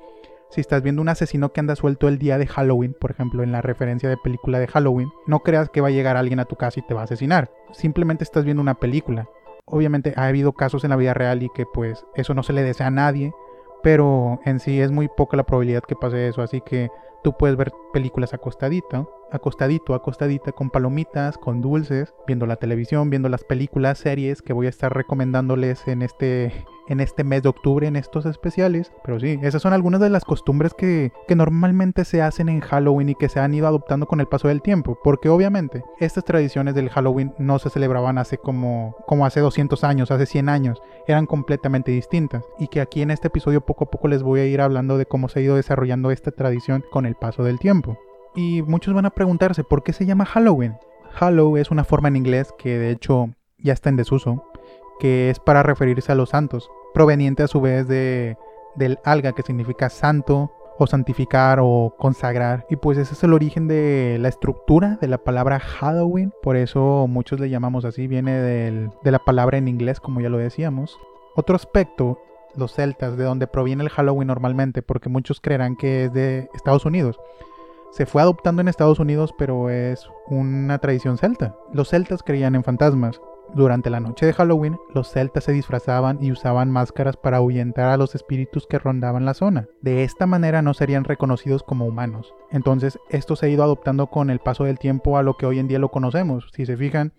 si 0.52 0.60
estás 0.60 0.82
viendo 0.82 1.00
un 1.00 1.08
asesino 1.08 1.50
que 1.50 1.60
anda 1.60 1.74
suelto 1.74 2.08
el 2.08 2.19
día 2.19 2.36
de 2.36 2.46
Halloween, 2.46 2.94
por 2.94 3.10
ejemplo, 3.10 3.42
en 3.42 3.52
la 3.52 3.62
referencia 3.62 4.10
de 4.10 4.19
película 4.19 4.58
de 4.58 4.66
Halloween, 4.66 5.10
no 5.26 5.40
creas 5.40 5.70
que 5.70 5.80
va 5.80 5.88
a 5.88 5.92
llegar 5.92 6.19
alguien 6.19 6.40
a 6.40 6.44
tu 6.44 6.56
casa 6.56 6.78
y 6.78 6.86
te 6.86 6.92
va 6.92 7.00
a 7.00 7.04
asesinar. 7.04 7.50
Simplemente 7.72 8.22
estás 8.22 8.44
viendo 8.44 8.60
una 8.60 8.74
película. 8.74 9.30
Obviamente 9.64 10.12
ha 10.17 10.26
habido 10.26 10.53
casos 10.53 10.85
en 10.85 10.91
la 10.91 10.97
vida 10.97 11.14
real 11.14 11.43
y 11.43 11.49
que 11.55 11.64
pues 11.67 12.05
eso 12.14 12.35
no 12.35 12.43
se 12.43 12.53
le 12.53 12.62
desea 12.62 12.88
a 12.88 12.91
nadie, 12.91 13.32
pero 13.82 14.41
en 14.44 14.61
sí 14.61 14.81
es 14.81 14.91
muy 14.91 15.09
poca 15.09 15.37
la 15.37 15.44
probabilidad 15.44 15.82
que 15.82 15.97
pase 15.97 16.29
eso, 16.29 16.43
así 16.43 16.61
que 16.61 16.91
tú 17.23 17.37
puedes 17.37 17.56
ver 17.56 17.73
películas 17.93 18.35
acostadito, 18.35 19.09
acostadito, 19.32 19.94
acostadita, 19.94 20.52
con 20.52 20.70
palomitas, 20.70 21.38
con 21.38 21.61
dulces, 21.61 22.14
viendo 22.26 22.46
la 22.46 22.56
televisión, 22.56 23.11
viendo 23.11 23.29
las 23.29 23.44
películas, 23.44 23.99
series 23.99 24.43
que 24.43 24.52
voy 24.52 24.67
a 24.67 24.70
estar 24.70 24.94
recomendándoles 24.94 25.88
en 25.88 26.02
este 26.02 26.52
en 26.88 27.00
este 27.00 27.25
mes 27.25 27.43
de 27.43 27.49
octubre 27.49 27.87
en 27.87 27.96
estos 27.96 28.26
especiales. 28.26 28.93
Pero 29.05 29.19
sí, 29.19 29.38
esas 29.43 29.62
son 29.62 29.73
algunas 29.73 30.00
de 30.00 30.11
las 30.11 30.25
costumbres 30.25 30.75
que, 30.75 31.12
que, 31.26 31.37
normalmente 31.37 32.05
se 32.05 32.23
hacen 32.23 32.49
en 32.49 32.61
Halloween 32.61 33.11
y 33.11 33.14
que 33.14 33.29
se 33.29 33.40
han 33.40 33.55
ido 33.55 33.67
adoptando 33.67 34.06
con 34.06 34.20
el 34.20 34.26
paso 34.26 34.48
del 34.48 34.62
tiempo. 34.62 34.98
Porque 35.03 35.29
obviamente 35.29 35.84
estas 35.98 36.24
tradiciones 36.24 36.74
del 36.74 36.91
Halloween 36.91 37.34
no 37.39 37.58
se 37.58 37.70
celebraban 37.70 38.19
hace 38.19 38.39
como, 38.39 38.96
como 39.06 39.27
hace 39.27 39.41
200 39.41 39.84
años, 39.84 40.10
hace 40.10 40.27
100 40.27 40.48
años. 40.48 40.82
Eran 41.06 41.27
completamente 41.27 41.91
distintas. 41.93 42.44
Y 42.58 42.69
que 42.69 42.81
aquí 42.81 43.03
en 43.03 43.10
este 43.10 43.29
episodio 43.29 43.60
poco 43.62 43.84
a 43.84 43.91
poco 43.91 44.08
les 44.08 44.22
voy 44.22 44.41
a 44.41 44.46
ir 44.46 44.60
hablando 44.60 44.98
de 44.98 45.06
cómo 45.06 45.29
se 45.29 45.41
ha 45.41 45.43
ido 45.43 45.56
desarrollando 45.56 46.10
esta 46.10 46.31
tradición 46.31 46.84
con 46.91 47.06
el 47.06 47.15
paso 47.15 47.43
del 47.44 47.58
tiempo. 47.58 47.98
Y 48.34 48.62
muchos 48.62 48.94
van 48.94 49.06
a 49.06 49.10
preguntarse 49.10 49.65
por 49.65 49.82
qué 49.82 49.93
se 49.93 50.06
llama 50.06 50.24
Halloween. 50.24 50.77
Hallow 51.19 51.56
es 51.56 51.70
una 51.70 51.84
forma 51.84 52.08
en 52.08 52.17
inglés 52.17 52.55
que 52.58 52.79
de 52.79 52.91
hecho 52.91 53.31
ya 53.58 53.72
está 53.72 53.91
en 53.91 53.96
desuso 53.96 54.44
que 55.03 55.31
es 55.31 55.41
para 55.41 55.65
referirse 55.65 56.12
a 56.12 56.15
los 56.15 56.29
santos, 56.29 56.70
proveniente 56.94 57.43
a 57.43 57.48
su 57.48 57.60
vez 57.60 57.89
de, 57.89 58.36
del 58.77 59.01
alga 59.05 59.32
que 59.32 59.43
significa 59.43 59.91
santo 59.91 60.53
o 60.79 60.86
santificar 60.86 61.58
o 61.60 61.96
consagrar. 61.98 62.67
Y 62.70 62.77
pues 62.77 62.98
ese 62.98 63.15
es 63.15 63.24
el 63.24 63.32
origen 63.32 63.67
de 63.67 64.19
la 64.20 64.29
estructura 64.29 64.98
de 65.01 65.08
la 65.08 65.19
palabra 65.19 65.58
Halloween, 65.58 66.32
por 66.41 66.56
eso 66.56 67.06
muchos 67.08 67.41
le 67.41 67.51
llamamos 67.51 67.84
así, 67.84 68.06
viene 68.06 68.41
de 68.41 69.10
la 69.10 69.19
palabra 69.19 69.58
en 69.58 69.67
inglés 69.67 69.98
como 69.98 70.20
ya 70.20 70.29
lo 70.29 70.39
decíamos. 70.39 70.96
Otro 71.34 71.56
aspecto, 71.56 72.20
los 72.55 72.72
celtas, 72.72 73.17
de 73.17 73.24
donde 73.24 73.48
proviene 73.48 73.82
el 73.82 73.91
Halloween 73.91 74.29
normalmente, 74.29 74.82
porque 74.82 75.08
muchos 75.08 75.41
creerán 75.41 75.74
que 75.74 76.05
es 76.05 76.12
de 76.12 76.48
Estados 76.55 76.84
Unidos. 76.84 77.19
Se 77.93 78.06
fue 78.06 78.22
adoptando 78.22 78.63
en 78.63 78.69
Estados 78.69 78.99
Unidos, 78.99 79.34
pero 79.37 79.70
es 79.70 80.08
una 80.27 80.79
tradición 80.79 81.19
celta. 81.19 81.55
Los 81.72 81.91
celtas 81.91 82.22
creían 82.22 82.55
en 82.55 82.65
fantasmas, 82.65 83.20
durante 83.55 83.91
la 83.91 84.01
noche 84.01 84.25
de 84.25 84.32
Halloween, 84.32 84.79
los 84.94 85.11
celtas 85.11 85.44
se 85.44 85.53
disfrazaban 85.53 86.17
y 86.22 86.32
usaban 86.32 86.70
máscaras 86.70 87.19
para 87.19 87.37
ahuyentar 87.37 87.91
a 87.91 87.99
los 87.99 88.15
espíritus 88.15 88.67
que 88.67 88.79
rondaban 88.79 89.27
la 89.27 89.34
zona. 89.34 89.69
De 89.82 90.05
esta 90.05 90.27
manera 90.27 90.63
no 90.63 90.72
serían 90.72 91.05
reconocidos 91.05 91.63
como 91.63 91.84
humanos. 91.84 92.34
Entonces, 92.51 92.99
esto 93.11 93.37
se 93.37 93.46
ha 93.46 93.49
ido 93.51 93.63
adoptando 93.63 94.06
con 94.06 94.31
el 94.31 94.39
paso 94.39 94.65
del 94.65 94.79
tiempo 94.79 95.19
a 95.19 95.22
lo 95.22 95.37
que 95.37 95.44
hoy 95.44 95.58
en 95.58 95.69
día 95.69 95.79
lo 95.79 95.91
conocemos. 95.91 96.49
Si 96.55 96.65
se 96.65 96.79
fijan, 96.79 97.13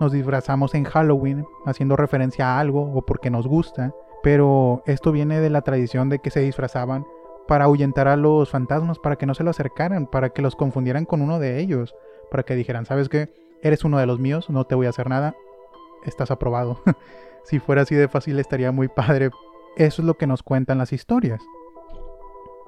nos 0.00 0.10
disfrazamos 0.10 0.74
en 0.74 0.84
Halloween 0.84 1.46
haciendo 1.66 1.94
referencia 1.94 2.48
a 2.48 2.58
algo 2.58 2.92
o 2.92 3.02
porque 3.02 3.30
nos 3.30 3.46
gusta, 3.46 3.94
pero 4.24 4.82
esto 4.86 5.12
viene 5.12 5.40
de 5.40 5.50
la 5.50 5.62
tradición 5.62 6.08
de 6.08 6.18
que 6.18 6.30
se 6.30 6.40
disfrazaban 6.40 7.06
para 7.48 7.64
ahuyentar 7.64 8.08
a 8.08 8.16
los 8.16 8.50
fantasmas, 8.50 8.98
para 8.98 9.16
que 9.16 9.26
no 9.26 9.34
se 9.34 9.44
lo 9.44 9.50
acercaran, 9.50 10.06
para 10.06 10.30
que 10.30 10.42
los 10.42 10.56
confundieran 10.56 11.04
con 11.04 11.22
uno 11.22 11.38
de 11.38 11.60
ellos, 11.60 11.94
para 12.30 12.42
que 12.42 12.54
dijeran, 12.54 12.86
¿sabes 12.86 13.08
qué? 13.08 13.32
Eres 13.62 13.84
uno 13.84 13.98
de 13.98 14.06
los 14.06 14.18
míos, 14.18 14.50
no 14.50 14.64
te 14.64 14.74
voy 14.74 14.86
a 14.86 14.90
hacer 14.90 15.08
nada, 15.08 15.34
estás 16.04 16.30
aprobado. 16.30 16.80
si 17.44 17.58
fuera 17.58 17.82
así 17.82 17.94
de 17.94 18.08
fácil 18.08 18.38
estaría 18.38 18.72
muy 18.72 18.88
padre 18.88 19.30
eso 19.76 20.00
es 20.00 20.06
lo 20.06 20.14
que 20.14 20.26
nos 20.26 20.42
cuentan 20.42 20.78
las 20.78 20.94
historias. 20.94 21.42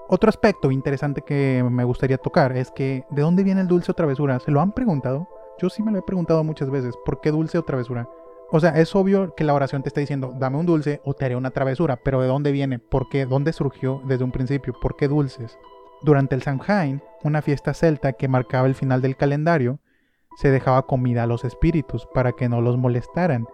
Otro 0.08 0.28
aspecto 0.28 0.70
interesante 0.70 1.23
que 1.23 1.64
me 1.70 1.85
gustaría 1.85 2.18
tocar 2.18 2.54
es 2.54 2.70
que 2.70 3.04
¿de 3.08 3.23
dónde 3.23 3.44
viene 3.44 3.62
el 3.62 3.66
dulce 3.66 3.90
o 3.90 3.94
travesura? 3.94 4.38
¿Se 4.40 4.50
lo 4.50 4.61
han 4.61 4.73
preguntado? 4.73 5.26
Yo 5.58 5.70
sí 5.70 5.82
me 5.82 5.90
lo 5.90 5.99
he 5.99 6.02
preguntado 6.02 6.44
muchas 6.44 6.70
veces. 6.70 6.94
¿Por 7.06 7.23
qué 7.23 7.30
dulce 7.30 7.56
o 7.56 7.62
travesura? 7.62 8.08
O 8.50 8.61
sea, 8.61 8.71
es 8.71 8.97
obvio 8.97 9.35
que 9.35 9.45
la 9.45 9.52
oración 9.52 9.83
te 9.83 9.88
está 9.88 10.00
diciendo, 10.00 10.33
dame 10.38 10.57
un 10.57 10.64
dulce 10.64 11.02
o 11.05 11.12
te 11.12 11.26
haré 11.26 11.37
una 11.37 11.50
travesura, 11.50 11.97
pero 12.02 12.23
¿de 12.23 12.28
dónde 12.28 12.50
viene? 12.50 12.78
¿Por 12.78 13.11
qué? 13.11 13.26
¿Dónde 13.26 13.52
surgió 13.52 14.00
desde 14.07 14.25
un 14.25 14.33
principio? 14.33 14.75
¿Por 14.81 14.97
qué 14.97 15.07
dulces? 15.07 15.59
Durante 16.00 16.35
el 16.35 16.43
Samhain, 16.43 17.02
una 17.25 17.43
fiesta 17.43 17.75
celta 17.75 18.14
que 18.14 18.28
marcaba 18.28 18.67
el 18.67 18.75
final 18.75 19.02
del 19.02 19.17
calendario, 19.17 19.81
se 20.38 20.50
dejaba 20.50 20.87
comida 20.87 21.25
a 21.25 21.26
los 21.26 21.45
espíritus 21.45 22.07
para 22.14 22.33
que 22.33 22.49
no 22.49 22.62
los 22.62 22.78
molestaran. 22.78 23.47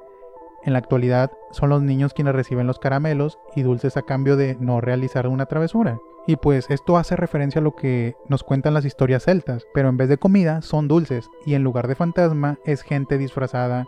En 0.64 0.74
la 0.74 0.78
actualidad 0.78 1.32
son 1.50 1.70
los 1.70 1.82
niños 1.82 2.14
quienes 2.14 2.34
reciben 2.34 2.66
los 2.66 2.78
caramelos 2.78 3.38
y 3.56 3.62
dulces 3.62 3.96
a 3.96 4.02
cambio 4.02 4.36
de 4.36 4.56
no 4.60 4.80
realizar 4.80 5.26
una 5.26 5.46
travesura. 5.46 5.98
Y 6.26 6.36
pues 6.36 6.70
esto 6.70 6.96
hace 6.96 7.16
referencia 7.16 7.60
a 7.60 7.64
lo 7.64 7.74
que 7.74 8.14
nos 8.28 8.44
cuentan 8.44 8.74
las 8.74 8.84
historias 8.84 9.24
celtas, 9.24 9.66
pero 9.74 9.88
en 9.88 9.96
vez 9.96 10.08
de 10.08 10.18
comida 10.18 10.62
son 10.62 10.86
dulces 10.86 11.28
y 11.44 11.54
en 11.54 11.64
lugar 11.64 11.88
de 11.88 11.96
fantasma 11.96 12.58
es 12.64 12.82
gente 12.82 13.18
disfrazada 13.18 13.86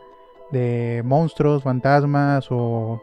de 0.50 1.02
monstruos, 1.04 1.62
fantasmas 1.62 2.48
o 2.50 3.02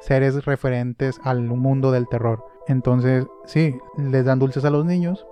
seres 0.00 0.44
referentes 0.44 1.20
al 1.22 1.42
mundo 1.42 1.92
del 1.92 2.08
terror. 2.08 2.44
Entonces, 2.68 3.26
sí, 3.44 3.78
les 3.96 4.24
dan 4.24 4.38
dulces 4.38 4.64
a 4.64 4.70
los 4.70 4.84
niños 4.84 5.26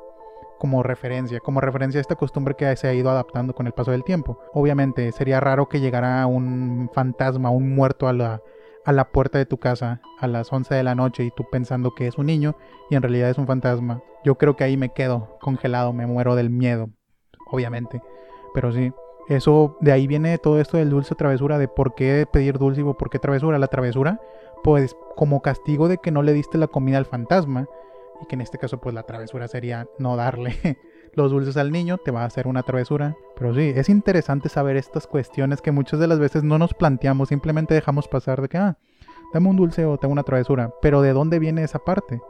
como 0.58 0.82
referencia, 0.82 1.40
como 1.40 1.60
referencia 1.60 1.98
a 1.98 2.02
esta 2.02 2.16
costumbre 2.16 2.54
que 2.54 2.76
se 2.76 2.86
ha 2.86 2.92
ido 2.92 3.08
adaptando 3.08 3.54
con 3.54 3.66
el 3.66 3.72
paso 3.72 3.92
del 3.92 4.04
tiempo. 4.04 4.38
Obviamente, 4.52 5.10
sería 5.12 5.40
raro 5.40 5.68
que 5.68 5.80
llegara 5.80 6.26
un 6.26 6.90
fantasma, 6.92 7.48
un 7.48 7.74
muerto 7.74 8.08
a 8.08 8.12
la, 8.12 8.42
a 8.84 8.92
la 8.92 9.10
puerta 9.10 9.38
de 9.38 9.46
tu 9.46 9.58
casa 9.58 10.02
a 10.18 10.26
las 10.26 10.52
11 10.52 10.74
de 10.74 10.82
la 10.82 10.94
noche 10.94 11.24
y 11.24 11.30
tú 11.30 11.44
pensando 11.50 11.94
que 11.94 12.06
es 12.06 12.18
un 12.18 12.26
niño 12.26 12.56
y 12.90 12.96
en 12.96 13.02
realidad 13.02 13.30
es 13.30 13.38
un 13.38 13.46
fantasma. 13.46 14.02
Yo 14.22 14.36
creo 14.36 14.54
que 14.56 14.64
ahí 14.64 14.76
me 14.76 14.92
quedo 14.92 15.38
congelado, 15.40 15.94
me 15.94 16.06
muero 16.06 16.36
del 16.36 16.50
miedo, 16.50 16.90
obviamente. 17.50 18.02
Pero 18.52 18.70
sí, 18.70 18.92
eso 19.30 19.76
de 19.80 19.92
ahí 19.92 20.08
viene 20.08 20.38
todo 20.38 20.60
esto 20.60 20.76
del 20.76 20.90
dulce 20.90 21.14
travesura, 21.14 21.56
de 21.56 21.68
por 21.68 21.94
qué 21.94 22.26
pedir 22.30 22.58
dulce 22.58 22.80
y 22.80 22.84
por 22.84 23.10
qué 23.10 23.20
travesura. 23.20 23.60
La 23.60 23.68
travesura, 23.68 24.20
pues 24.64 24.96
como 25.14 25.40
castigo 25.40 25.86
de 25.86 25.98
que 25.98 26.10
no 26.10 26.22
le 26.22 26.32
diste 26.32 26.58
la 26.58 26.66
comida 26.66 26.98
al 26.98 27.04
fantasma 27.04 27.68
y 28.20 28.26
que 28.26 28.34
en 28.34 28.40
este 28.40 28.58
caso 28.58 28.80
pues 28.80 28.92
la 28.92 29.04
travesura 29.04 29.46
sería 29.46 29.86
no 29.98 30.16
darle 30.16 30.56
los 31.14 31.30
dulces 31.30 31.56
al 31.56 31.70
niño, 31.70 31.98
te 31.98 32.10
va 32.10 32.22
a 32.22 32.26
hacer 32.26 32.48
una 32.48 32.64
travesura. 32.64 33.16
Pero 33.36 33.54
sí, 33.54 33.72
es 33.72 33.88
interesante 33.88 34.48
saber 34.48 34.76
estas 34.76 35.06
cuestiones 35.06 35.62
que 35.62 35.70
muchas 35.70 36.00
de 36.00 36.08
las 36.08 36.18
veces 36.18 36.42
no 36.42 36.58
nos 36.58 36.74
planteamos, 36.74 37.28
simplemente 37.28 37.72
dejamos 37.72 38.08
pasar 38.08 38.42
de 38.42 38.48
que, 38.48 38.58
ah, 38.58 38.78
dame 39.32 39.48
un 39.48 39.56
dulce 39.56 39.84
o 39.84 39.96
tengo 39.96 40.10
una 40.10 40.24
travesura. 40.24 40.74
Pero 40.82 41.02
¿de 41.02 41.12
dónde 41.12 41.38
viene 41.38 41.62
esa 41.62 41.78
parte? 41.78 42.20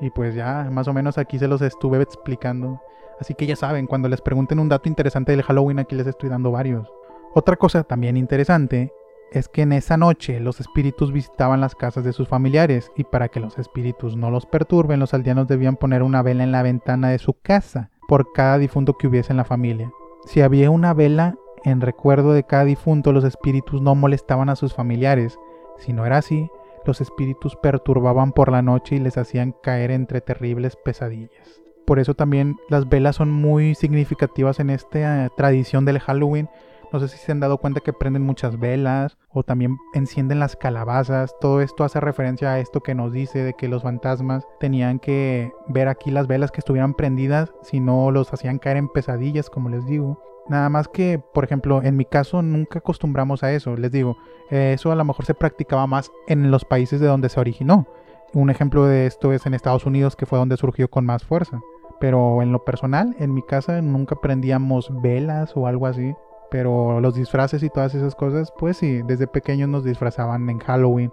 Y 0.00 0.10
pues 0.10 0.34
ya, 0.34 0.68
más 0.70 0.88
o 0.88 0.92
menos 0.92 1.18
aquí 1.18 1.38
se 1.38 1.48
los 1.48 1.62
estuve 1.62 2.00
explicando. 2.02 2.80
Así 3.20 3.34
que 3.34 3.46
ya 3.46 3.56
saben, 3.56 3.86
cuando 3.86 4.08
les 4.08 4.20
pregunten 4.20 4.58
un 4.58 4.68
dato 4.68 4.88
interesante 4.88 5.32
del 5.32 5.42
Halloween, 5.42 5.78
aquí 5.78 5.94
les 5.94 6.06
estoy 6.06 6.28
dando 6.28 6.50
varios. 6.50 6.92
Otra 7.34 7.56
cosa 7.56 7.84
también 7.84 8.16
interesante 8.16 8.92
es 9.32 9.48
que 9.48 9.62
en 9.62 9.72
esa 9.72 9.96
noche 9.96 10.40
los 10.40 10.60
espíritus 10.60 11.12
visitaban 11.12 11.60
las 11.60 11.74
casas 11.74 12.04
de 12.04 12.12
sus 12.12 12.28
familiares 12.28 12.92
y 12.96 13.04
para 13.04 13.28
que 13.28 13.40
los 13.40 13.58
espíritus 13.58 14.16
no 14.16 14.30
los 14.30 14.46
perturben, 14.46 15.00
los 15.00 15.14
aldeanos 15.14 15.48
debían 15.48 15.76
poner 15.76 16.02
una 16.02 16.22
vela 16.22 16.44
en 16.44 16.52
la 16.52 16.62
ventana 16.62 17.08
de 17.08 17.18
su 17.18 17.34
casa 17.34 17.90
por 18.08 18.32
cada 18.32 18.58
difunto 18.58 18.96
que 18.96 19.08
hubiese 19.08 19.32
en 19.32 19.38
la 19.38 19.44
familia. 19.44 19.90
Si 20.26 20.40
había 20.40 20.70
una 20.70 20.94
vela 20.94 21.36
en 21.64 21.80
recuerdo 21.80 22.32
de 22.32 22.44
cada 22.44 22.64
difunto, 22.64 23.12
los 23.12 23.24
espíritus 23.24 23.82
no 23.82 23.94
molestaban 23.94 24.48
a 24.48 24.56
sus 24.56 24.72
familiares. 24.72 25.38
Si 25.78 25.92
no 25.92 26.06
era 26.06 26.18
así, 26.18 26.48
los 26.86 27.00
espíritus 27.00 27.56
perturbaban 27.56 28.32
por 28.32 28.50
la 28.50 28.62
noche 28.62 28.96
y 28.96 29.00
les 29.00 29.18
hacían 29.18 29.54
caer 29.62 29.90
entre 29.90 30.20
terribles 30.20 30.76
pesadillas. 30.76 31.60
Por 31.86 31.98
eso 31.98 32.14
también 32.14 32.56
las 32.68 32.88
velas 32.88 33.16
son 33.16 33.30
muy 33.30 33.74
significativas 33.74 34.58
en 34.58 34.70
esta 34.70 35.28
tradición 35.36 35.84
del 35.84 36.00
Halloween, 36.00 36.48
no 36.92 37.00
sé 37.00 37.08
si 37.08 37.18
se 37.18 37.32
han 37.32 37.40
dado 37.40 37.58
cuenta 37.58 37.80
que 37.80 37.92
prenden 37.92 38.22
muchas 38.22 38.58
velas 38.58 39.18
o 39.30 39.42
también 39.42 39.76
encienden 39.92 40.38
las 40.38 40.56
calabazas. 40.56 41.34
Todo 41.40 41.60
esto 41.60 41.84
hace 41.84 42.00
referencia 42.00 42.52
a 42.52 42.60
esto 42.60 42.80
que 42.80 42.94
nos 42.94 43.12
dice 43.12 43.42
de 43.42 43.54
que 43.54 43.68
los 43.68 43.82
fantasmas 43.82 44.46
tenían 44.60 44.98
que 44.98 45.52
ver 45.68 45.88
aquí 45.88 46.10
las 46.10 46.26
velas 46.26 46.52
que 46.52 46.60
estuvieran 46.60 46.94
prendidas, 46.94 47.52
si 47.62 47.80
no 47.80 48.10
los 48.10 48.32
hacían 48.32 48.58
caer 48.58 48.76
en 48.76 48.88
pesadillas, 48.88 49.50
como 49.50 49.68
les 49.68 49.84
digo. 49.86 50.22
Nada 50.48 50.68
más 50.68 50.88
que, 50.88 51.20
por 51.34 51.44
ejemplo, 51.44 51.82
en 51.82 51.96
mi 51.96 52.04
caso 52.04 52.40
nunca 52.42 52.78
acostumbramos 52.78 53.42
a 53.42 53.52
eso. 53.52 53.76
Les 53.76 53.90
digo, 53.90 54.16
eso 54.50 54.92
a 54.92 54.94
lo 54.94 55.04
mejor 55.04 55.24
se 55.24 55.34
practicaba 55.34 55.86
más 55.86 56.10
en 56.28 56.50
los 56.50 56.64
países 56.64 57.00
de 57.00 57.08
donde 57.08 57.28
se 57.28 57.40
originó. 57.40 57.86
Un 58.32 58.50
ejemplo 58.50 58.84
de 58.84 59.06
esto 59.06 59.32
es 59.32 59.46
en 59.46 59.54
Estados 59.54 59.86
Unidos, 59.86 60.14
que 60.14 60.26
fue 60.26 60.38
donde 60.38 60.56
surgió 60.56 60.88
con 60.88 61.04
más 61.04 61.24
fuerza. 61.24 61.60
Pero 61.98 62.42
en 62.42 62.52
lo 62.52 62.64
personal, 62.64 63.16
en 63.18 63.32
mi 63.34 63.42
casa 63.42 63.80
nunca 63.82 64.16
prendíamos 64.16 64.90
velas 65.00 65.56
o 65.56 65.66
algo 65.66 65.86
así. 65.86 66.14
Pero 66.50 67.00
los 67.00 67.14
disfraces 67.14 67.62
y 67.62 67.70
todas 67.70 67.94
esas 67.94 68.14
cosas, 68.14 68.52
pues 68.56 68.76
sí, 68.76 69.02
desde 69.02 69.26
pequeños 69.26 69.68
nos 69.68 69.84
disfrazaban 69.84 70.48
en 70.48 70.58
Halloween. 70.60 71.12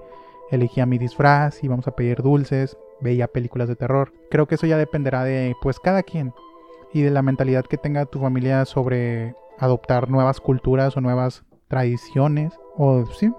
Elegía 0.52 0.86
mi 0.86 1.00
disfraz, 1.00 1.64
íbamos 1.64 1.88
a 1.88 1.96
pedir 1.96 2.22
dulces, 2.22 2.78
veía 3.00 3.28
películas 3.28 3.68
de 3.68 3.76
terror. 3.76 4.14
Creo 4.30 4.46
que 4.46 4.56
eso 4.56 4.68
ya 4.68 4.78
dependerá 4.78 5.24
de 5.24 5.56
pues 5.62 5.80
cada 5.80 6.04
quien 6.04 6.34
y 6.94 7.02
de 7.02 7.12
la 7.12 7.22
mentalidad 7.22 7.66
que 7.66 7.78
tenga 7.78 8.06
tu 8.06 8.20
familia 8.20 8.66
sobre 8.66 9.36
adoptar 9.58 10.10
nuevas 10.10 10.40
culturas 10.40 10.96
o 10.96 11.02
nuevas 11.02 11.44
tradiciones 11.68 12.54
o 12.78 13.06
sí, 13.08 13.32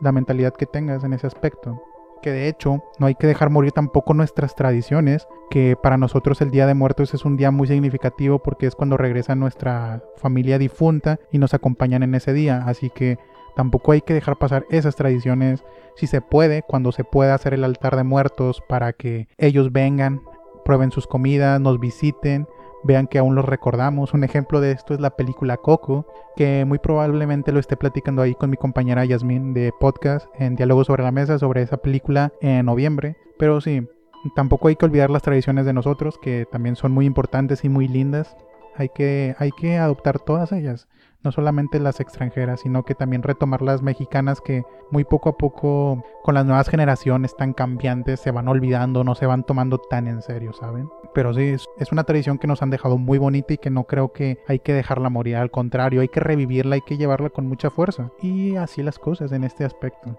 la 0.00 0.12
mentalidad 0.12 0.54
que 0.54 0.66
tengas 0.66 1.04
en 1.04 1.12
ese 1.12 1.26
aspecto. 1.26 1.82
Que 2.22 2.30
de 2.30 2.48
hecho 2.48 2.82
no 2.98 3.06
hay 3.06 3.16
que 3.16 3.26
dejar 3.26 3.50
morir 3.50 3.72
tampoco 3.72 4.14
nuestras 4.14 4.54
tradiciones, 4.54 5.26
que 5.50 5.76
para 5.80 5.96
nosotros 5.96 6.40
el 6.40 6.50
Día 6.50 6.66
de 6.66 6.74
Muertos 6.74 7.14
es 7.14 7.24
un 7.24 7.36
día 7.36 7.50
muy 7.50 7.66
significativo 7.66 8.38
porque 8.38 8.66
es 8.66 8.76
cuando 8.76 8.96
regresa 8.96 9.34
nuestra 9.34 10.02
familia 10.16 10.58
difunta 10.58 11.18
y 11.32 11.38
nos 11.38 11.52
acompañan 11.52 12.02
en 12.02 12.14
ese 12.14 12.32
día, 12.32 12.62
así 12.64 12.90
que 12.90 13.18
tampoco 13.56 13.92
hay 13.92 14.00
que 14.00 14.14
dejar 14.14 14.38
pasar 14.38 14.64
esas 14.70 14.94
tradiciones, 14.96 15.64
si 15.96 16.06
se 16.06 16.20
puede, 16.20 16.62
cuando 16.62 16.92
se 16.92 17.04
pueda 17.04 17.34
hacer 17.34 17.54
el 17.54 17.64
altar 17.64 17.96
de 17.96 18.04
muertos 18.04 18.62
para 18.68 18.92
que 18.92 19.26
ellos 19.36 19.72
vengan, 19.72 20.22
prueben 20.64 20.92
sus 20.92 21.06
comidas, 21.06 21.60
nos 21.60 21.80
visiten, 21.80 22.46
vean 22.84 23.06
que 23.06 23.18
aún 23.18 23.34
los 23.34 23.44
recordamos. 23.44 24.14
Un 24.14 24.24
ejemplo 24.24 24.60
de 24.60 24.72
esto 24.72 24.94
es 24.94 25.00
la 25.00 25.10
película 25.10 25.56
Coco, 25.56 26.06
que 26.36 26.64
muy 26.64 26.78
probablemente 26.78 27.52
lo 27.52 27.60
esté 27.60 27.76
platicando 27.76 28.22
ahí 28.22 28.34
con 28.34 28.50
mi 28.50 28.56
compañera 28.56 29.04
Yasmin 29.04 29.54
de 29.54 29.72
podcast 29.78 30.26
en 30.38 30.56
Diálogo 30.56 30.84
sobre 30.84 31.02
la 31.02 31.12
Mesa 31.12 31.38
sobre 31.38 31.62
esa 31.62 31.76
película 31.76 32.32
en 32.40 32.66
noviembre. 32.66 33.16
Pero 33.38 33.60
sí, 33.60 33.86
tampoco 34.34 34.68
hay 34.68 34.76
que 34.76 34.84
olvidar 34.84 35.10
las 35.10 35.22
tradiciones 35.22 35.66
de 35.66 35.72
nosotros, 35.72 36.18
que 36.18 36.46
también 36.50 36.76
son 36.76 36.92
muy 36.92 37.06
importantes 37.06 37.64
y 37.64 37.68
muy 37.68 37.88
lindas. 37.88 38.36
Hay 38.76 38.88
que, 38.88 39.34
hay 39.38 39.50
que 39.52 39.76
adoptar 39.76 40.18
todas 40.18 40.52
ellas 40.52 40.88
no 41.22 41.32
solamente 41.32 41.80
las 41.80 42.00
extranjeras, 42.00 42.60
sino 42.60 42.84
que 42.84 42.94
también 42.94 43.22
retomar 43.22 43.62
las 43.62 43.82
mexicanas 43.82 44.40
que 44.40 44.64
muy 44.90 45.04
poco 45.04 45.30
a 45.30 45.36
poco 45.36 46.04
con 46.22 46.34
las 46.34 46.44
nuevas 46.44 46.68
generaciones 46.68 47.36
tan 47.36 47.52
cambiantes 47.52 48.20
se 48.20 48.30
van 48.30 48.48
olvidando, 48.48 49.04
no 49.04 49.14
se 49.14 49.26
van 49.26 49.44
tomando 49.44 49.78
tan 49.78 50.06
en 50.06 50.22
serio, 50.22 50.52
¿saben? 50.52 50.88
Pero 51.14 51.34
sí, 51.34 51.54
es 51.78 51.92
una 51.92 52.04
tradición 52.04 52.38
que 52.38 52.46
nos 52.46 52.62
han 52.62 52.70
dejado 52.70 52.98
muy 52.98 53.18
bonita 53.18 53.54
y 53.54 53.58
que 53.58 53.70
no 53.70 53.84
creo 53.84 54.12
que 54.12 54.38
hay 54.48 54.58
que 54.58 54.72
dejarla 54.72 55.10
morir, 55.10 55.36
al 55.36 55.50
contrario, 55.50 56.00
hay 56.00 56.08
que 56.08 56.20
revivirla, 56.20 56.74
hay 56.74 56.82
que 56.82 56.96
llevarla 56.96 57.30
con 57.30 57.46
mucha 57.46 57.70
fuerza. 57.70 58.10
Y 58.20 58.56
así 58.56 58.82
las 58.82 58.98
cosas 58.98 59.32
en 59.32 59.44
este 59.44 59.64
aspecto. 59.64 60.18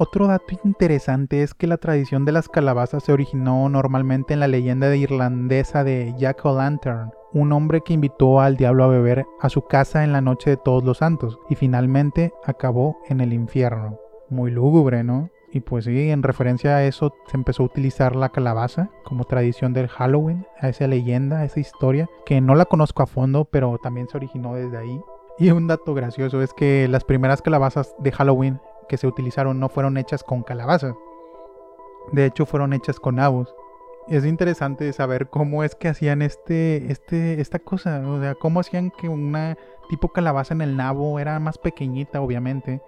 Otro 0.00 0.28
dato 0.28 0.54
interesante 0.62 1.42
es 1.42 1.54
que 1.54 1.66
la 1.66 1.76
tradición 1.76 2.24
de 2.24 2.30
las 2.30 2.48
calabazas 2.48 3.02
se 3.02 3.12
originó 3.12 3.68
normalmente 3.68 4.32
en 4.32 4.38
la 4.38 4.46
leyenda 4.46 4.94
irlandesa 4.94 5.82
de 5.82 6.14
Jack 6.16 6.44
O'Lantern, 6.44 7.10
un 7.32 7.50
hombre 7.50 7.80
que 7.80 7.94
invitó 7.94 8.40
al 8.40 8.56
diablo 8.56 8.84
a 8.84 8.88
beber 8.88 9.26
a 9.40 9.48
su 9.48 9.62
casa 9.62 10.04
en 10.04 10.12
la 10.12 10.20
noche 10.20 10.50
de 10.50 10.56
todos 10.56 10.84
los 10.84 10.98
santos 10.98 11.40
y 11.50 11.56
finalmente 11.56 12.32
acabó 12.46 12.96
en 13.08 13.20
el 13.20 13.32
infierno. 13.32 13.98
Muy 14.30 14.52
lúgubre, 14.52 15.02
¿no? 15.02 15.30
Y 15.52 15.60
pues 15.60 15.86
sí, 15.86 16.10
en 16.10 16.22
referencia 16.22 16.76
a 16.76 16.84
eso 16.84 17.12
se 17.26 17.36
empezó 17.36 17.64
a 17.64 17.66
utilizar 17.66 18.14
la 18.14 18.28
calabaza 18.28 18.90
como 19.02 19.24
tradición 19.24 19.72
del 19.72 19.88
Halloween, 19.88 20.46
a 20.60 20.68
esa 20.68 20.86
leyenda, 20.86 21.38
a 21.38 21.44
esa 21.44 21.58
historia, 21.58 22.08
que 22.24 22.40
no 22.40 22.54
la 22.54 22.66
conozco 22.66 23.02
a 23.02 23.06
fondo, 23.08 23.46
pero 23.46 23.78
también 23.82 24.06
se 24.08 24.16
originó 24.16 24.54
desde 24.54 24.76
ahí. 24.76 25.00
Y 25.40 25.50
un 25.50 25.66
dato 25.66 25.92
gracioso 25.92 26.40
es 26.40 26.52
que 26.52 26.86
las 26.86 27.02
primeras 27.02 27.42
calabazas 27.42 27.96
de 27.98 28.12
Halloween 28.12 28.60
que 28.88 28.96
se 28.96 29.06
utilizaron 29.06 29.60
no 29.60 29.68
fueron 29.68 29.96
hechas 29.96 30.22
con 30.22 30.42
calabaza. 30.42 30.94
De 32.12 32.24
hecho, 32.24 32.46
fueron 32.46 32.72
hechas 32.72 32.98
con 32.98 33.16
nabos 33.16 33.54
es 34.08 34.24
interesante 34.24 34.92
saber 34.92 35.28
cómo 35.28 35.64
es 35.64 35.74
que 35.74 35.88
hacían 35.88 36.22
este, 36.22 36.90
este, 36.90 37.40
esta 37.40 37.58
cosa, 37.58 38.02
o 38.08 38.20
sea, 38.20 38.34
cómo 38.34 38.60
hacían 38.60 38.90
que 38.90 39.08
una 39.08 39.56
tipo 39.88 40.08
calabaza 40.08 40.54
en 40.54 40.62
el 40.62 40.76
nabo 40.76 41.18
era 41.18 41.38
más 41.40 41.58
pequeñita, 41.58 42.20
obviamente, 42.20 42.80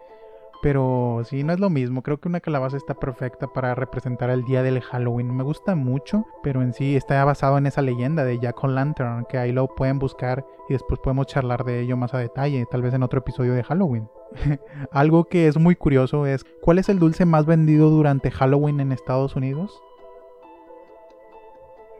Pero 0.62 1.22
sí, 1.24 1.42
no 1.42 1.54
es 1.54 1.60
lo 1.60 1.70
mismo. 1.70 2.02
Creo 2.02 2.20
que 2.20 2.28
una 2.28 2.40
calabaza 2.40 2.76
está 2.76 2.94
perfecta 2.94 3.46
para 3.46 3.74
representar 3.74 4.28
el 4.28 4.44
día 4.44 4.62
del 4.62 4.82
Halloween. 4.82 5.34
Me 5.34 5.42
gusta 5.42 5.74
mucho, 5.74 6.26
pero 6.42 6.60
en 6.60 6.74
sí 6.74 6.96
está 6.96 7.24
basado 7.24 7.56
en 7.56 7.66
esa 7.66 7.80
leyenda 7.80 8.24
de 8.24 8.38
Jack 8.38 8.62
O'Lantern, 8.62 9.24
que 9.26 9.38
ahí 9.38 9.52
lo 9.52 9.74
pueden 9.74 9.98
buscar 9.98 10.44
y 10.68 10.74
después 10.74 11.00
podemos 11.00 11.26
charlar 11.26 11.64
de 11.64 11.80
ello 11.80 11.96
más 11.96 12.12
a 12.12 12.18
detalle, 12.18 12.66
tal 12.70 12.82
vez 12.82 12.92
en 12.92 13.02
otro 13.02 13.20
episodio 13.20 13.54
de 13.54 13.64
Halloween. 13.64 14.08
Algo 14.92 15.24
que 15.24 15.48
es 15.48 15.58
muy 15.58 15.76
curioso 15.76 16.26
es, 16.26 16.44
¿cuál 16.60 16.78
es 16.78 16.90
el 16.90 16.98
dulce 16.98 17.24
más 17.24 17.46
vendido 17.46 17.88
durante 17.88 18.30
Halloween 18.30 18.80
en 18.80 18.92
Estados 18.92 19.36
Unidos? 19.36 19.80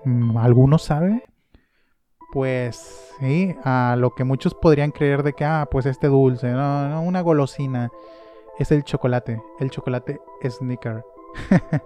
Mm, 0.05 0.37
¿Alguno 0.37 0.77
sabe? 0.77 1.25
Pues 2.33 3.15
sí, 3.19 3.57
a 3.65 3.97
lo 3.99 4.15
que 4.15 4.25
muchos 4.25 4.55
podrían 4.55 4.93
creer 4.93 5.23
de 5.23 5.33
que, 5.33 5.45
ah, 5.45 5.67
pues 5.71 5.87
este 5.87 6.09
dulce, 6.09 6.53
no, 6.53 6.89
no, 6.89 7.03
una 7.03 7.23
golosina 7.23 7.91
es 8.61 8.71
el 8.71 8.85
chocolate, 8.85 9.43
el 9.59 9.71
chocolate 9.71 10.21
Snicker. 10.47 11.03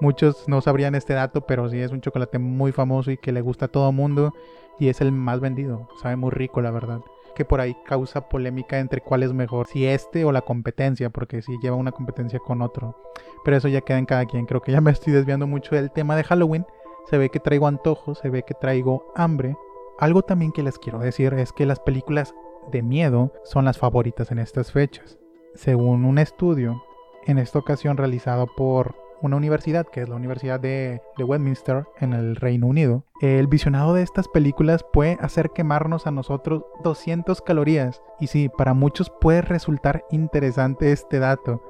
Muchos 0.00 0.48
no 0.48 0.60
sabrían 0.60 0.96
este 0.96 1.12
dato, 1.12 1.42
pero 1.42 1.68
sí 1.68 1.78
es 1.78 1.92
un 1.92 2.00
chocolate 2.00 2.40
muy 2.40 2.72
famoso 2.72 3.12
y 3.12 3.16
que 3.16 3.30
le 3.30 3.40
gusta 3.40 3.66
a 3.66 3.68
todo 3.68 3.92
mundo 3.92 4.34
y 4.80 4.88
es 4.88 5.00
el 5.00 5.12
más 5.12 5.38
vendido. 5.38 5.88
Sabe 6.02 6.16
muy 6.16 6.30
rico, 6.30 6.60
la 6.60 6.72
verdad. 6.72 7.00
Que 7.36 7.44
por 7.44 7.60
ahí 7.60 7.76
causa 7.86 8.28
polémica 8.28 8.80
entre 8.80 9.00
cuál 9.00 9.22
es 9.22 9.32
mejor, 9.32 9.68
si 9.68 9.86
este 9.86 10.24
o 10.24 10.32
la 10.32 10.40
competencia, 10.40 11.08
porque 11.10 11.40
si 11.40 11.56
lleva 11.62 11.76
una 11.76 11.92
competencia 11.92 12.40
con 12.40 12.62
otro. 12.62 12.96
Pero 13.44 13.56
eso 13.56 13.68
ya 13.68 13.82
queda 13.82 13.98
en 13.98 14.06
cada 14.06 14.26
quien. 14.26 14.46
Creo 14.46 14.60
que 14.60 14.72
ya 14.72 14.80
me 14.80 14.90
estoy 14.90 15.12
desviando 15.12 15.46
mucho 15.46 15.76
del 15.76 15.92
tema 15.92 16.16
de 16.16 16.24
Halloween. 16.24 16.66
Se 17.08 17.16
ve 17.16 17.28
que 17.28 17.38
traigo 17.38 17.68
antojos, 17.68 18.18
se 18.18 18.28
ve 18.28 18.42
que 18.42 18.54
traigo 18.54 19.12
hambre. 19.14 19.56
Algo 20.00 20.22
también 20.22 20.50
que 20.50 20.64
les 20.64 20.80
quiero 20.80 20.98
decir 20.98 21.32
es 21.34 21.52
que 21.52 21.64
las 21.64 21.78
películas 21.78 22.34
de 22.72 22.82
miedo 22.82 23.32
son 23.44 23.64
las 23.64 23.78
favoritas 23.78 24.32
en 24.32 24.40
estas 24.40 24.72
fechas 24.72 25.18
según 25.54 26.04
un 26.04 26.18
estudio, 26.18 26.82
en 27.26 27.38
esta 27.38 27.58
ocasión 27.58 27.96
realizado 27.96 28.46
por 28.46 28.94
una 29.20 29.36
universidad, 29.36 29.86
que 29.86 30.02
es 30.02 30.08
la 30.08 30.16
Universidad 30.16 30.60
de, 30.60 31.00
Westminster 31.18 31.86
en 31.98 32.12
el 32.12 32.36
Reino 32.36 32.66
Unido, 32.66 33.04
el 33.20 33.46
visionado 33.46 33.94
de 33.94 34.02
estas 34.02 34.28
películas 34.28 34.84
puede 34.92 35.18
hacer 35.20 35.50
quemarnos 35.50 36.06
a 36.06 36.10
nosotros 36.10 36.64
200 36.84 37.40
calorías. 37.42 38.02
Y 38.20 38.28
sí, 38.28 38.48
para 38.48 38.74
muchos 38.74 39.10
puede 39.10 39.42
resultar 39.42 40.04
interesante 40.10 40.92
este 40.92 41.18
dato. 41.18 41.62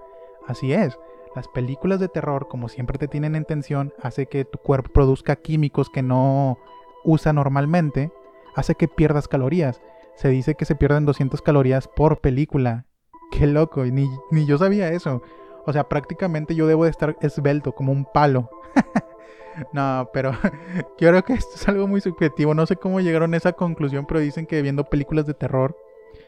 Así 0.47 0.73
es, 0.73 0.99
las 1.35 1.49
películas 1.49 2.01
de 2.01 2.09
terror, 2.09 2.49
como 2.49 2.69
siempre 2.69 2.99
te 2.99 3.09
tienen 3.09 3.35
en 3.35 3.45
tensión, 3.45 3.93
hace 4.03 4.27
que 4.27 4.45
tu 4.45 4.59
cuerpo 4.59 4.93
produzca 4.93 5.37
químicos 5.37 5.91
que 5.91 6.03
no 6.03 6.59
usa 7.05 7.33
normalmente, 7.33 8.13
hace 8.55 8.75
que 8.75 8.89
pierdas 8.89 9.29
calorías. 9.29 9.81
Se 10.15 10.29
dice 10.29 10.55
que 10.55 10.65
se 10.65 10.75
pierden 10.75 11.07
200 11.07 11.43
calorías 11.43 11.87
por 11.89 12.21
película 12.21 12.88
Qué 13.31 13.47
loco, 13.47 13.85
ni, 13.85 14.09
ni 14.31 14.47
yo 14.47 14.59
sabía 14.59 14.91
eso. 14.91 15.23
O 15.67 15.73
sea, 15.73 15.89
prácticamente 15.89 16.55
yo 16.55 16.67
debo 16.67 16.85
de 16.85 16.91
estar 16.91 17.17
esbelto, 17.21 17.73
como 17.73 17.93
un 17.93 18.05
palo. 18.07 18.49
no, 19.73 20.09
pero 20.13 20.33
yo 20.99 21.09
creo 21.09 21.25
que 21.25 21.35
esto 21.35 21.55
es 21.55 21.69
algo 21.69 21.87
muy 21.87 22.01
subjetivo. 22.01 22.55
No 22.55 22.67
sé 22.67 22.77
cómo 22.77 23.01
llegaron 23.01 23.35
a 23.35 23.37
esa 23.37 23.53
conclusión, 23.53 24.07
pero 24.07 24.21
dicen 24.21 24.47
que 24.47 24.63
viendo 24.63 24.85
películas 24.85 25.27
de 25.27 25.35
terror 25.35 25.77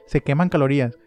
se 0.06 0.20
queman 0.20 0.48
calorías. 0.48 0.98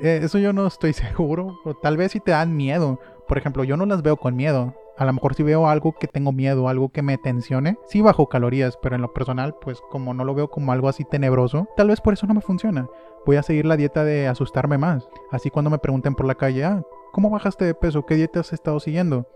Eh, 0.00 0.20
eso 0.22 0.38
yo 0.38 0.52
no 0.52 0.66
estoy 0.66 0.92
seguro. 0.92 1.58
O 1.64 1.74
tal 1.74 1.96
vez 1.96 2.12
si 2.12 2.20
te 2.20 2.30
dan 2.30 2.56
miedo. 2.56 2.98
Por 3.28 3.38
ejemplo, 3.38 3.64
yo 3.64 3.76
no 3.76 3.86
las 3.86 4.02
veo 4.02 4.16
con 4.16 4.36
miedo. 4.36 4.74
A 4.96 5.04
lo 5.06 5.12
mejor 5.12 5.34
si 5.34 5.42
veo 5.42 5.68
algo 5.68 5.92
que 5.92 6.06
tengo 6.06 6.32
miedo, 6.32 6.68
algo 6.68 6.90
que 6.90 7.02
me 7.02 7.16
tensione, 7.16 7.78
sí 7.86 8.02
bajo 8.02 8.28
calorías, 8.28 8.78
pero 8.82 8.94
en 8.94 9.02
lo 9.02 9.12
personal, 9.12 9.54
pues 9.60 9.80
como 9.90 10.12
no 10.12 10.24
lo 10.24 10.34
veo 10.34 10.48
como 10.48 10.72
algo 10.72 10.88
así 10.88 11.04
tenebroso, 11.04 11.66
tal 11.76 11.88
vez 11.88 12.00
por 12.00 12.12
eso 12.12 12.26
no 12.26 12.34
me 12.34 12.40
funciona. 12.42 12.88
Voy 13.24 13.36
a 13.36 13.42
seguir 13.42 13.64
la 13.64 13.76
dieta 13.76 14.04
de 14.04 14.28
asustarme 14.28 14.78
más. 14.78 15.08
Así 15.30 15.50
cuando 15.50 15.70
me 15.70 15.78
pregunten 15.78 16.14
por 16.14 16.26
la 16.26 16.34
calle, 16.34 16.64
ah, 16.64 16.82
¿cómo 17.12 17.30
bajaste 17.30 17.64
de 17.64 17.74
peso? 17.74 18.04
¿Qué 18.04 18.16
dieta 18.16 18.40
has 18.40 18.52
estado 18.52 18.80
siguiendo? 18.80 19.26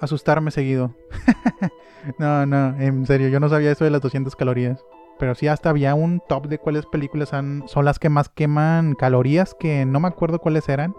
Asustarme 0.00 0.50
seguido. 0.50 0.94
no, 2.18 2.46
no, 2.46 2.80
en 2.80 3.04
serio, 3.06 3.28
yo 3.28 3.40
no 3.40 3.48
sabía 3.48 3.72
eso 3.72 3.84
de 3.84 3.90
las 3.90 4.00
200 4.00 4.34
calorías. 4.36 4.84
Pero 5.18 5.34
sí, 5.34 5.48
hasta 5.48 5.70
había 5.70 5.94
un 5.96 6.22
top 6.26 6.46
de 6.46 6.58
cuáles 6.58 6.86
películas 6.86 7.30
son 7.30 7.84
las 7.84 7.98
que 7.98 8.08
más 8.08 8.28
queman 8.28 8.94
calorías, 8.94 9.54
que 9.58 9.84
no 9.84 9.98
me 9.98 10.08
acuerdo 10.08 10.38
cuáles 10.38 10.68
eran. 10.68 10.94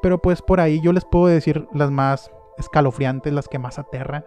Pero 0.00 0.18
pues 0.18 0.42
por 0.42 0.60
ahí 0.60 0.80
yo 0.80 0.92
les 0.92 1.04
puedo 1.04 1.26
decir 1.26 1.68
las 1.74 1.90
más 1.90 2.30
escalofriantes, 2.58 3.32
las 3.32 3.48
que 3.48 3.58
más 3.58 3.78
aterran. 3.78 4.24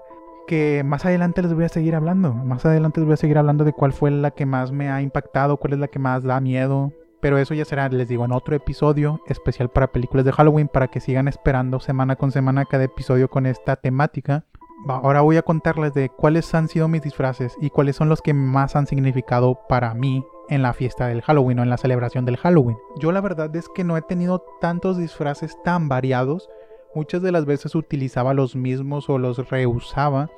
Que 0.48 0.84
más 0.84 1.06
adelante 1.06 1.42
les 1.42 1.54
voy 1.54 1.66
a 1.66 1.70
seguir 1.70 1.96
hablando. 1.96 2.34
Más 2.34 2.66
adelante 2.66 3.00
les 3.00 3.08
voy 3.08 3.14
a 3.14 3.18
seguir 3.18 3.38
hablando 3.38 3.64
de 3.64 3.74
cuál 3.74 3.94
fue 3.94 4.12
la 4.12 4.32
que 4.32 4.46
más 4.46 4.72
me 4.72 4.90
ha 4.90 5.02
impactado, 5.02 5.58
cuál 5.58 5.74
es 5.74 5.80
la 5.80 5.88
que 5.88 6.00
más 6.00 6.24
da 6.24 6.40
miedo. 6.40 6.92
Pero 7.22 7.38
eso 7.38 7.54
ya 7.54 7.66
será, 7.66 7.88
les 7.90 8.08
digo, 8.08 8.26
en 8.26 8.32
otro 8.32 8.56
episodio 8.56 9.22
especial 9.28 9.70
para 9.70 9.92
películas 9.92 10.26
de 10.26 10.32
Halloween 10.32 10.68
para 10.68 10.88
que 10.88 11.00
sigan 11.00 11.28
esperando 11.28 11.80
semana 11.80 12.16
con 12.16 12.32
semana 12.32 12.66
cada 12.66 12.86
episodio 12.86 13.30
con 13.30 13.46
esta 13.46 13.76
temática. 13.76 14.46
Ahora 14.88 15.22
voy 15.22 15.38
a 15.38 15.44
contarles 15.44 15.94
de 15.94 16.10
cuáles 16.10 16.54
han 16.56 16.68
sido 16.68 16.88
mis 16.88 17.04
disfraces 17.04 17.56
y 17.62 17.70
cuáles 17.70 17.96
son 17.96 18.10
los 18.10 18.24
que 18.24 18.34
más 18.34 18.76
han 18.76 18.88
significado 18.88 19.60
para 19.70 19.94
mí 19.94 20.26
en 20.50 20.64
la 20.64 20.74
fiesta 20.74 21.08
del 21.08 21.22
Halloween 21.22 21.60
o 21.60 21.64
en 21.64 21.70
la 21.70 21.78
celebración 21.78 22.26
del 22.26 22.38
Halloween. 22.38 22.78
Yo 22.98 23.12
la 23.12 23.22
verdad 23.22 23.56
es 23.56 23.70
que 23.70 23.84
no 23.84 23.96
he 23.96 24.02
tenido 24.02 24.44
tantos 24.60 24.98
disfraces 24.98 25.56
tan 25.64 25.88
variados 25.88 26.50
Muchas 26.94 27.22
de 27.22 27.32
las 27.32 27.46
veces 27.46 27.76
utilizaba 27.76 28.34
los 28.34 28.56
mismos 28.56 29.10
o 29.10 29.18
los 29.18 29.50
reusaba. 29.50 30.30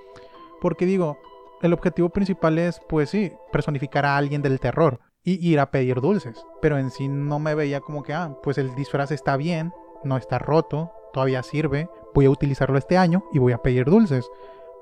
Porque 0.61 0.85
digo, 0.85 1.17
el 1.61 1.73
objetivo 1.73 2.09
principal 2.09 2.59
es, 2.59 2.81
pues 2.87 3.09
sí, 3.09 3.31
personificar 3.51 4.05
a 4.05 4.17
alguien 4.17 4.41
del 4.41 4.59
terror 4.59 4.99
y 5.23 5.45
ir 5.47 5.59
a 5.59 5.71
pedir 5.71 6.01
dulces. 6.01 6.45
Pero 6.61 6.77
en 6.77 6.91
sí 6.91 7.07
no 7.07 7.39
me 7.39 7.55
veía 7.55 7.79
como 7.79 8.03
que, 8.03 8.13
ah, 8.13 8.37
pues 8.43 8.57
el 8.57 8.75
disfraz 8.75 9.11
está 9.11 9.37
bien, 9.37 9.73
no 10.03 10.17
está 10.17 10.39
roto, 10.39 10.91
todavía 11.13 11.43
sirve, 11.43 11.89
voy 12.13 12.25
a 12.25 12.29
utilizarlo 12.29 12.77
este 12.77 12.97
año 12.97 13.23
y 13.33 13.39
voy 13.39 13.53
a 13.53 13.61
pedir 13.61 13.85
dulces. 13.85 14.29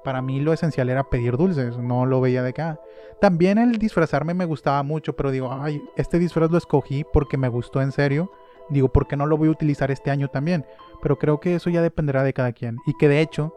Para 0.04 0.22
mí 0.22 0.40
lo 0.40 0.54
esencial 0.54 0.90
era 0.90 1.10
pedir 1.10 1.38
dulces, 1.38 1.78
no 1.78 2.06
lo 2.08 2.22
veía 2.22 2.42
de 2.42 2.50
acá. 2.50 2.80
También 3.20 3.60
el 3.60 3.78
disfrazarme 3.78 4.34
me 4.34 4.46
gustaba 4.46 4.82
mucho, 4.82 5.16
pero 5.16 5.30
digo, 5.30 5.52
ay, 5.54 5.84
este 5.96 6.18
disfraz 6.18 6.50
lo 6.50 6.58
escogí 6.58 7.04
porque 7.04 7.38
me 7.38 7.50
gustó 7.50 7.82
en 7.82 7.92
serio. 7.92 8.32
Digo, 8.72 8.90
¿por 8.90 9.08
qué 9.08 9.16
no 9.16 9.28
lo 9.28 9.38
voy 9.38 9.50
a 9.50 9.52
utilizar 9.52 9.92
este 9.92 10.10
año 10.10 10.30
también? 10.30 10.66
pero 11.02 11.18
creo 11.18 11.40
que 11.40 11.56
eso 11.56 11.70
ya 11.70 11.82
dependerá 11.82 12.24
de 12.24 12.34
cada 12.34 12.54
quien 12.54 12.78
y 12.86 12.94
que 12.94 13.10
de 13.10 13.22
hecho 13.22 13.54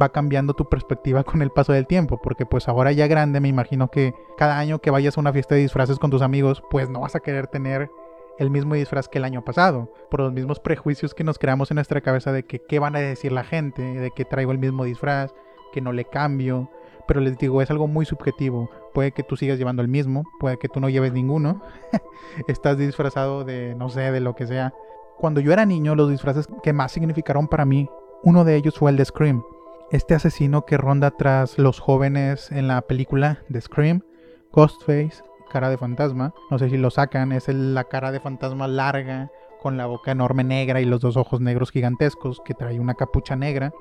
va 0.00 0.10
cambiando 0.10 0.54
tu 0.54 0.68
perspectiva 0.68 1.24
con 1.24 1.42
el 1.42 1.50
paso 1.50 1.72
del 1.72 1.86
tiempo, 1.86 2.20
porque 2.22 2.46
pues 2.46 2.68
ahora 2.68 2.92
ya 2.92 3.06
grande 3.06 3.40
me 3.40 3.48
imagino 3.48 3.90
que 3.90 4.14
cada 4.36 4.58
año 4.58 4.80
que 4.80 4.90
vayas 4.90 5.16
a 5.16 5.20
una 5.20 5.32
fiesta 5.32 5.54
de 5.54 5.62
disfraces 5.62 5.98
con 5.98 6.10
tus 6.10 6.22
amigos, 6.22 6.62
pues 6.70 6.88
no 6.88 7.00
vas 7.00 7.14
a 7.14 7.20
querer 7.20 7.46
tener 7.46 7.90
el 8.38 8.50
mismo 8.50 8.74
disfraz 8.74 9.08
que 9.08 9.18
el 9.18 9.24
año 9.24 9.44
pasado, 9.44 9.92
por 10.10 10.20
los 10.20 10.32
mismos 10.32 10.60
prejuicios 10.60 11.12
que 11.12 11.24
nos 11.24 11.38
creamos 11.38 11.70
en 11.70 11.74
nuestra 11.74 12.00
cabeza 12.00 12.32
de 12.32 12.44
que 12.44 12.62
qué 12.62 12.78
van 12.78 12.96
a 12.96 13.00
decir 13.00 13.32
la 13.32 13.44
gente, 13.44 13.82
de 13.82 14.10
que 14.12 14.24
traigo 14.24 14.52
el 14.52 14.58
mismo 14.58 14.84
disfraz, 14.84 15.34
que 15.72 15.82
no 15.82 15.92
le 15.92 16.06
cambio, 16.06 16.70
pero 17.10 17.20
les 17.20 17.36
digo, 17.38 17.60
es 17.60 17.68
algo 17.72 17.88
muy 17.88 18.06
subjetivo, 18.06 18.70
puede 18.94 19.10
que 19.10 19.24
tú 19.24 19.36
sigas 19.36 19.58
llevando 19.58 19.82
el 19.82 19.88
mismo, 19.88 20.22
puede 20.38 20.58
que 20.58 20.68
tú 20.68 20.78
no 20.78 20.88
lleves 20.88 21.12
ninguno, 21.12 21.60
estás 22.46 22.78
disfrazado 22.78 23.42
de 23.42 23.74
no 23.74 23.88
sé, 23.88 24.12
de 24.12 24.20
lo 24.20 24.36
que 24.36 24.46
sea, 24.46 24.72
cuando 25.18 25.40
yo 25.40 25.52
era 25.52 25.66
niño, 25.66 25.96
los 25.96 26.08
disfraces 26.08 26.46
que 26.62 26.72
más 26.72 26.92
significaron 26.92 27.48
para 27.48 27.64
mí, 27.64 27.90
uno 28.22 28.44
de 28.44 28.54
ellos 28.54 28.78
fue 28.78 28.92
el 28.92 28.96
de 28.96 29.06
Scream. 29.06 29.42
Este 29.90 30.14
asesino 30.14 30.64
que 30.64 30.76
ronda 30.76 31.10
tras 31.10 31.58
los 31.58 31.80
jóvenes 31.80 32.52
en 32.52 32.68
la 32.68 32.80
película 32.82 33.40
de 33.48 33.60
Scream, 33.60 34.04
Ghostface, 34.52 35.24
cara 35.50 35.68
de 35.68 35.78
fantasma. 35.78 36.32
No 36.48 36.60
sé 36.60 36.70
si 36.70 36.78
lo 36.78 36.90
sacan, 36.90 37.32
es 37.32 37.48
la 37.48 37.82
cara 37.82 38.12
de 38.12 38.20
fantasma 38.20 38.68
larga, 38.68 39.32
con 39.60 39.76
la 39.76 39.86
boca 39.86 40.12
enorme 40.12 40.44
negra 40.44 40.80
y 40.80 40.84
los 40.84 41.00
dos 41.00 41.16
ojos 41.16 41.40
negros 41.40 41.72
gigantescos, 41.72 42.40
que 42.44 42.54
trae 42.54 42.78
una 42.78 42.94
capucha 42.94 43.34
negra. 43.34 43.72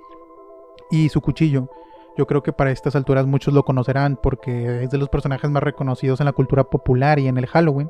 Y 0.90 1.10
su 1.10 1.22
cuchillo. 1.22 1.70
Yo 2.20 2.28
creo 2.28 2.44
que 2.44 2.52
para 2.52 2.72
estas 2.72 2.98
alturas 2.98 3.26
muchos 3.26 3.54
lo 3.54 3.64
conocerán 3.64 4.20
porque 4.22 4.84
es 4.84 4.90
de 4.90 4.98
los 4.98 5.08
personajes 5.08 5.50
más 5.50 5.64
reconocidos 5.64 6.20
en 6.20 6.26
la 6.26 6.34
cultura 6.34 6.66
popular 6.66 7.18
y 7.18 7.30
en 7.30 7.38
el 7.38 7.48
Halloween 7.48 7.90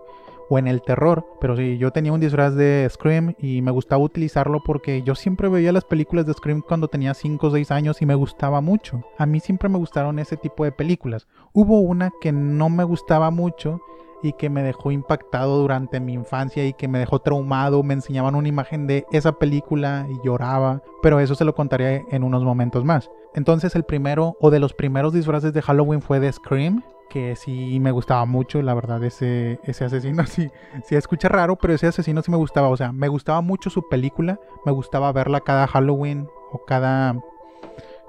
o 0.52 0.60
en 0.60 0.68
el 0.68 0.84
terror. 0.84 1.26
Pero 1.42 1.58
sí, 1.58 1.80
yo 1.80 1.90
tenía 1.90 2.14
un 2.14 2.20
disfraz 2.20 2.54
de 2.54 2.88
Scream 2.92 3.34
y 3.40 3.64
me 3.64 3.72
gustaba 3.72 4.04
utilizarlo 4.04 4.62
porque 4.64 5.02
yo 5.02 5.16
siempre 5.16 5.50
veía 5.50 5.72
las 5.72 5.84
películas 5.84 6.28
de 6.28 6.34
Scream 6.34 6.62
cuando 6.62 6.90
tenía 6.90 7.16
5 7.16 7.48
o 7.48 7.50
6 7.50 7.72
años 7.72 8.04
y 8.04 8.06
me 8.06 8.14
gustaba 8.14 8.62
mucho. 8.62 9.04
A 9.18 9.26
mí 9.26 9.40
siempre 9.40 9.68
me 9.68 9.80
gustaron 9.80 10.20
ese 10.20 10.38
tipo 10.38 10.64
de 10.64 10.72
películas. 10.72 11.28
Hubo 11.52 11.80
una 11.80 12.12
que 12.22 12.32
no 12.32 12.70
me 12.70 12.84
gustaba 12.84 13.32
mucho 13.32 13.82
y 14.22 14.34
que 14.34 14.50
me 14.50 14.64
dejó 14.64 14.92
impactado 14.92 15.60
durante 15.60 16.00
mi 16.00 16.14
infancia 16.14 16.66
y 16.66 16.74
que 16.74 16.88
me 16.88 17.00
dejó 17.00 17.20
traumado. 17.20 17.84
Me 17.84 17.94
enseñaban 17.94 18.36
una 18.36 18.48
imagen 18.48 18.88
de 18.88 19.06
esa 19.12 19.34
película 19.34 20.08
y 20.10 20.26
lloraba, 20.26 20.82
pero 21.02 21.20
eso 21.20 21.36
se 21.36 21.46
lo 21.46 21.56
contaré 21.56 22.06
en 22.12 22.24
unos 22.24 22.44
momentos 22.44 22.84
más. 22.86 23.10
Entonces 23.34 23.76
el 23.76 23.84
primero 23.84 24.36
o 24.40 24.50
de 24.50 24.60
los 24.60 24.74
primeros 24.74 25.14
disfraces 25.14 25.54
de 25.54 25.62
Halloween 25.62 26.02
fue 26.02 26.20
de 26.20 26.32
Scream 26.32 26.84
que 27.10 27.36
sí 27.36 27.80
me 27.80 27.92
gustaba 27.92 28.26
mucho, 28.26 28.62
la 28.62 28.74
verdad, 28.74 29.04
ese, 29.04 29.60
ese 29.64 29.86
asesino 29.86 30.26
sí, 30.28 30.50
sí 30.86 30.96
escucha 30.96 31.28
raro, 31.28 31.58
pero 31.58 31.74
ese 31.74 31.88
asesino 31.88 32.22
sí 32.22 32.32
me 32.32 32.38
gustaba, 32.38 32.70
o 32.70 32.78
sea, 32.78 32.92
me 32.92 33.08
gustaba 33.08 33.42
mucho 33.42 33.70
su 33.70 33.90
película, 33.90 34.40
me 34.64 34.72
gustaba 34.72 35.12
verla 35.12 35.42
cada 35.42 35.68
Halloween 35.68 36.30
o 36.52 36.64
cada, 36.66 37.20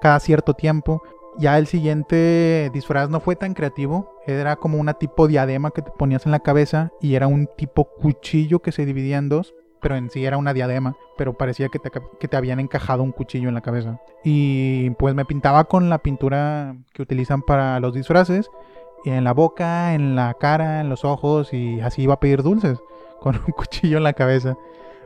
cada 0.01 0.21
cierto 0.21 0.55
tiempo. 0.55 1.03
Ya 1.39 1.59
el 1.59 1.67
siguiente 1.67 2.71
disfraz 2.73 3.09
no 3.09 3.21
fue 3.21 3.37
tan 3.37 3.55
creativo, 3.55 4.15
era 4.27 4.57
como 4.57 4.79
una 4.79 4.95
tipo 4.95 5.29
diadema 5.29 5.71
que 5.71 5.83
te 5.83 5.91
ponías 5.91 6.27
en 6.27 6.33
la 6.33 6.41
cabeza 6.41 6.91
y 7.01 7.15
era 7.15 7.29
un 7.29 7.49
tipo 7.57 7.85
cuchillo 7.85 8.61
que 8.61 8.73
se 8.73 8.85
dividía 8.85 9.19
en 9.19 9.29
dos. 9.29 9.55
pero 9.81 9.97
en 9.97 10.11
sí 10.11 10.27
era 10.27 10.37
una 10.37 10.53
diadema, 10.53 10.95
pero 11.17 11.33
parecía 11.33 11.71
que 11.71 11.79
te, 11.79 11.91
que 11.91 12.29
te 12.29 12.37
habían 12.37 12.61
encajado 12.61 13.03
un 13.03 13.13
cuchillo 13.13 13.49
en 13.49 13.55
la 13.55 13.63
cabeza. 13.63 13.99
Y 14.25 14.91
pues 14.99 15.15
me 15.15 15.25
pintaba 15.25 15.65
con 15.65 15.89
la 15.89 15.99
pintura 15.99 16.77
que 16.93 17.01
utilizan 17.01 17.41
para 17.41 17.81
los 17.81 17.95
disfraces, 17.95 18.51
en 19.05 19.25
la 19.25 19.33
boca, 19.33 19.95
en 19.95 20.17
la 20.17 20.35
cara, 20.35 20.81
en 20.81 20.89
los 20.91 21.05
ojos, 21.05 21.53
y 21.53 21.81
así 21.81 22.03
iba 22.03 22.15
a 22.15 22.21
pedir 22.21 22.43
dulces, 22.43 22.79
con 23.21 23.37
un 23.37 23.53
cuchillo 23.53 23.97
en 23.99 24.05
la 24.05 24.13
cabeza. 24.13 24.57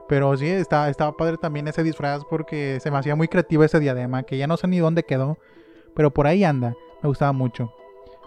Pero 0.09 0.37
sí, 0.37 0.47
estaba, 0.47 0.89
estaba 0.89 1.17
padre 1.17 1.39
también 1.39 1.67
ese 1.69 1.83
disfraz 1.83 2.25
porque 2.25 2.79
se 2.81 2.91
me 2.91 2.99
hacía 2.99 3.17
muy 3.17 3.29
creativo 3.29 3.65
ese 3.65 3.81
diadema, 3.81 4.25
que 4.25 4.37
ya 4.37 4.47
no 4.47 4.57
sé 4.57 4.67
ni 4.69 4.79
dónde 4.79 5.05
quedó, 5.05 5.39
pero 5.95 6.13
por 6.13 6.27
ahí 6.27 6.45
anda, 6.45 6.75
me 7.03 7.09
gustaba 7.09 7.33
mucho. 7.33 7.73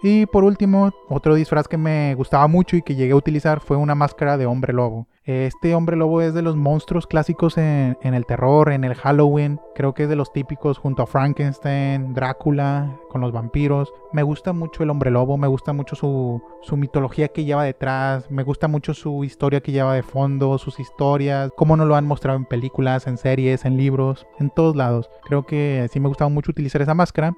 Y 0.02 0.28
por 0.28 0.44
último, 0.44 0.92
otro 1.10 1.34
disfraz 1.36 1.68
que 1.68 1.78
me 1.78 2.14
gustaba 2.16 2.48
mucho 2.48 2.76
y 2.76 2.82
que 2.82 2.96
llegué 2.96 3.14
a 3.14 3.18
utilizar 3.18 3.60
fue 3.60 3.78
una 3.78 3.96
máscara 3.96 4.38
de 4.38 4.46
hombre 4.46 4.74
lobo. 4.74 5.08
Este 5.24 5.76
hombre 5.76 5.98
lobo 5.98 6.22
es 6.22 6.34
de 6.34 6.42
los 6.42 6.56
monstruos 6.56 7.06
clásicos 7.06 7.58
en, 7.58 7.98
el 8.02 8.26
terror, 8.26 8.72
en 8.72 8.86
el 8.86 8.96
Halloween. 8.96 9.60
Creo 9.76 9.94
que 9.94 10.04
es 10.04 10.10
de 10.10 10.16
los 10.16 10.32
típicos 10.32 10.78
junto 10.78 11.04
a 11.04 11.08
Frankenstein, 11.08 12.14
Drácula, 12.14 12.98
con 13.10 13.20
los 13.20 13.34
vampiros. 13.34 13.92
Me 14.14 14.24
gusta 14.24 14.54
mucho 14.54 14.84
el 14.84 14.90
hombre 14.90 15.12
lobo, 15.12 15.36
me 15.36 15.48
gusta 15.48 15.74
mucho 15.74 15.98
su, 15.98 16.42
su 16.62 16.78
mitología 16.78 17.28
que 17.28 17.44
lleva 17.44 17.66
detrás, 17.66 18.32
me 18.32 18.44
gusta 18.44 18.70
mucho 18.70 18.94
su 18.94 19.26
historia 19.26 19.60
que 19.60 19.74
lleva 19.74 19.96
de 19.96 20.04
fondo, 20.04 20.58
sus 20.58 20.80
historias, 20.80 21.52
cómo 21.58 21.76
nos 21.76 21.88
lo 21.88 21.96
han 21.98 22.06
mostrado 22.06 22.38
en 22.38 22.46
películas, 22.46 23.06
en 23.08 23.18
series, 23.18 23.66
en 23.66 23.76
libros, 23.76 24.26
en 24.40 24.50
todos 24.50 24.78
lados. 24.78 25.10
Creo 25.26 25.46
que 25.46 25.88
sí 25.92 26.00
me 26.00 26.08
gustaba 26.08 26.30
mucho 26.30 26.52
utilizar 26.52 26.82
esa 26.82 26.94
máscara. 26.94 27.36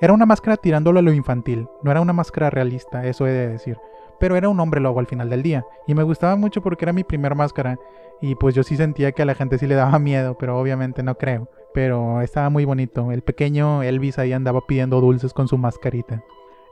Era 0.00 0.12
una 0.12 0.26
máscara 0.26 0.56
tirándolo 0.56 0.98
a 0.98 1.02
lo 1.02 1.12
infantil, 1.12 1.68
no 1.82 1.90
era 1.90 2.00
una 2.00 2.12
máscara 2.12 2.50
realista, 2.50 3.06
eso 3.06 3.26
he 3.26 3.32
de 3.32 3.48
decir. 3.48 3.78
Pero 4.18 4.36
era 4.36 4.48
un 4.48 4.60
hombre 4.60 4.80
lobo 4.80 5.00
al 5.00 5.06
final 5.06 5.28
del 5.30 5.42
día. 5.42 5.64
Y 5.86 5.94
me 5.94 6.02
gustaba 6.02 6.36
mucho 6.36 6.62
porque 6.62 6.84
era 6.84 6.92
mi 6.92 7.04
primer 7.04 7.34
máscara. 7.34 7.78
Y 8.20 8.36
pues 8.36 8.54
yo 8.54 8.62
sí 8.62 8.76
sentía 8.76 9.12
que 9.12 9.22
a 9.22 9.24
la 9.24 9.34
gente 9.34 9.58
sí 9.58 9.66
le 9.66 9.74
daba 9.74 9.98
miedo, 9.98 10.36
pero 10.38 10.58
obviamente 10.58 11.02
no 11.02 11.16
creo. 11.16 11.48
Pero 11.72 12.20
estaba 12.20 12.48
muy 12.48 12.64
bonito. 12.64 13.10
El 13.12 13.22
pequeño 13.22 13.82
Elvis 13.82 14.18
ahí 14.18 14.32
andaba 14.32 14.60
pidiendo 14.66 15.00
dulces 15.00 15.32
con 15.32 15.48
su 15.48 15.58
mascarita. 15.58 16.22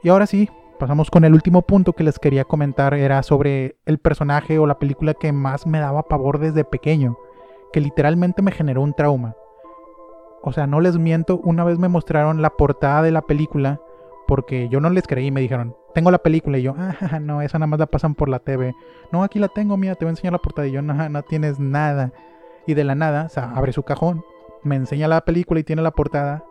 Y 0.01 0.09
ahora 0.09 0.25
sí, 0.25 0.49
pasamos 0.79 1.11
con 1.11 1.25
el 1.25 1.33
último 1.33 1.61
punto 1.61 1.93
que 1.93 2.03
les 2.03 2.17
quería 2.17 2.45
comentar. 2.45 2.93
Era 2.93 3.21
sobre 3.23 3.75
el 3.85 3.99
personaje 3.99 4.57
o 4.57 4.65
la 4.65 4.79
película 4.79 5.13
que 5.13 5.31
más 5.31 5.67
me 5.67 5.79
daba 5.79 6.03
pavor 6.03 6.39
desde 6.39 6.63
pequeño. 6.63 7.17
Que 7.73 7.81
literalmente 7.81 8.41
me 8.41 8.51
generó 8.51 8.81
un 8.81 8.93
trauma. 8.93 9.35
O 10.45 10.51
sea, 10.51 10.67
no 10.67 10.81
les 10.81 10.97
miento, 10.97 11.39
una 11.39 11.63
vez 11.63 11.79
me 11.79 11.87
mostraron 11.87 12.41
la 12.41 12.51
portada 12.51 13.01
de 13.01 13.11
la 13.11 13.21
película 13.21 13.79
porque 14.27 14.67
yo 14.69 14.79
no 14.81 14.89
les 14.89 15.07
creí, 15.07 15.31
me 15.31 15.41
dijeron, 15.41 15.75
tengo 15.93 16.11
la 16.11 16.17
película 16.17 16.57
y 16.57 16.63
yo, 16.63 16.75
ah, 16.77 17.19
no, 17.19 17.41
esa 17.41 17.59
nada 17.59 17.67
más 17.67 17.79
la 17.79 17.85
pasan 17.85 18.13
por 18.13 18.27
la 18.27 18.39
TV. 18.39 18.73
No, 19.11 19.23
aquí 19.23 19.39
la 19.39 19.47
tengo, 19.47 19.77
mira, 19.77 19.95
te 19.95 20.05
voy 20.05 20.09
a 20.09 20.13
enseñar 20.13 20.33
la 20.33 20.39
portada 20.39 20.67
y 20.67 20.71
yo, 20.71 20.81
no, 20.81 21.09
no 21.09 21.23
tienes 21.23 21.59
nada. 21.59 22.11
Y 22.67 22.73
de 22.73 22.83
la 22.83 22.93
nada, 22.95 23.25
o 23.25 23.29
sea, 23.29 23.51
abre 23.55 23.73
su 23.73 23.83
cajón, 23.83 24.23
me 24.63 24.75
enseña 24.75 25.07
la 25.07 25.21
película 25.21 25.59
y 25.59 25.63
tiene 25.63 25.81
la 25.81 25.91
portada 25.91 26.43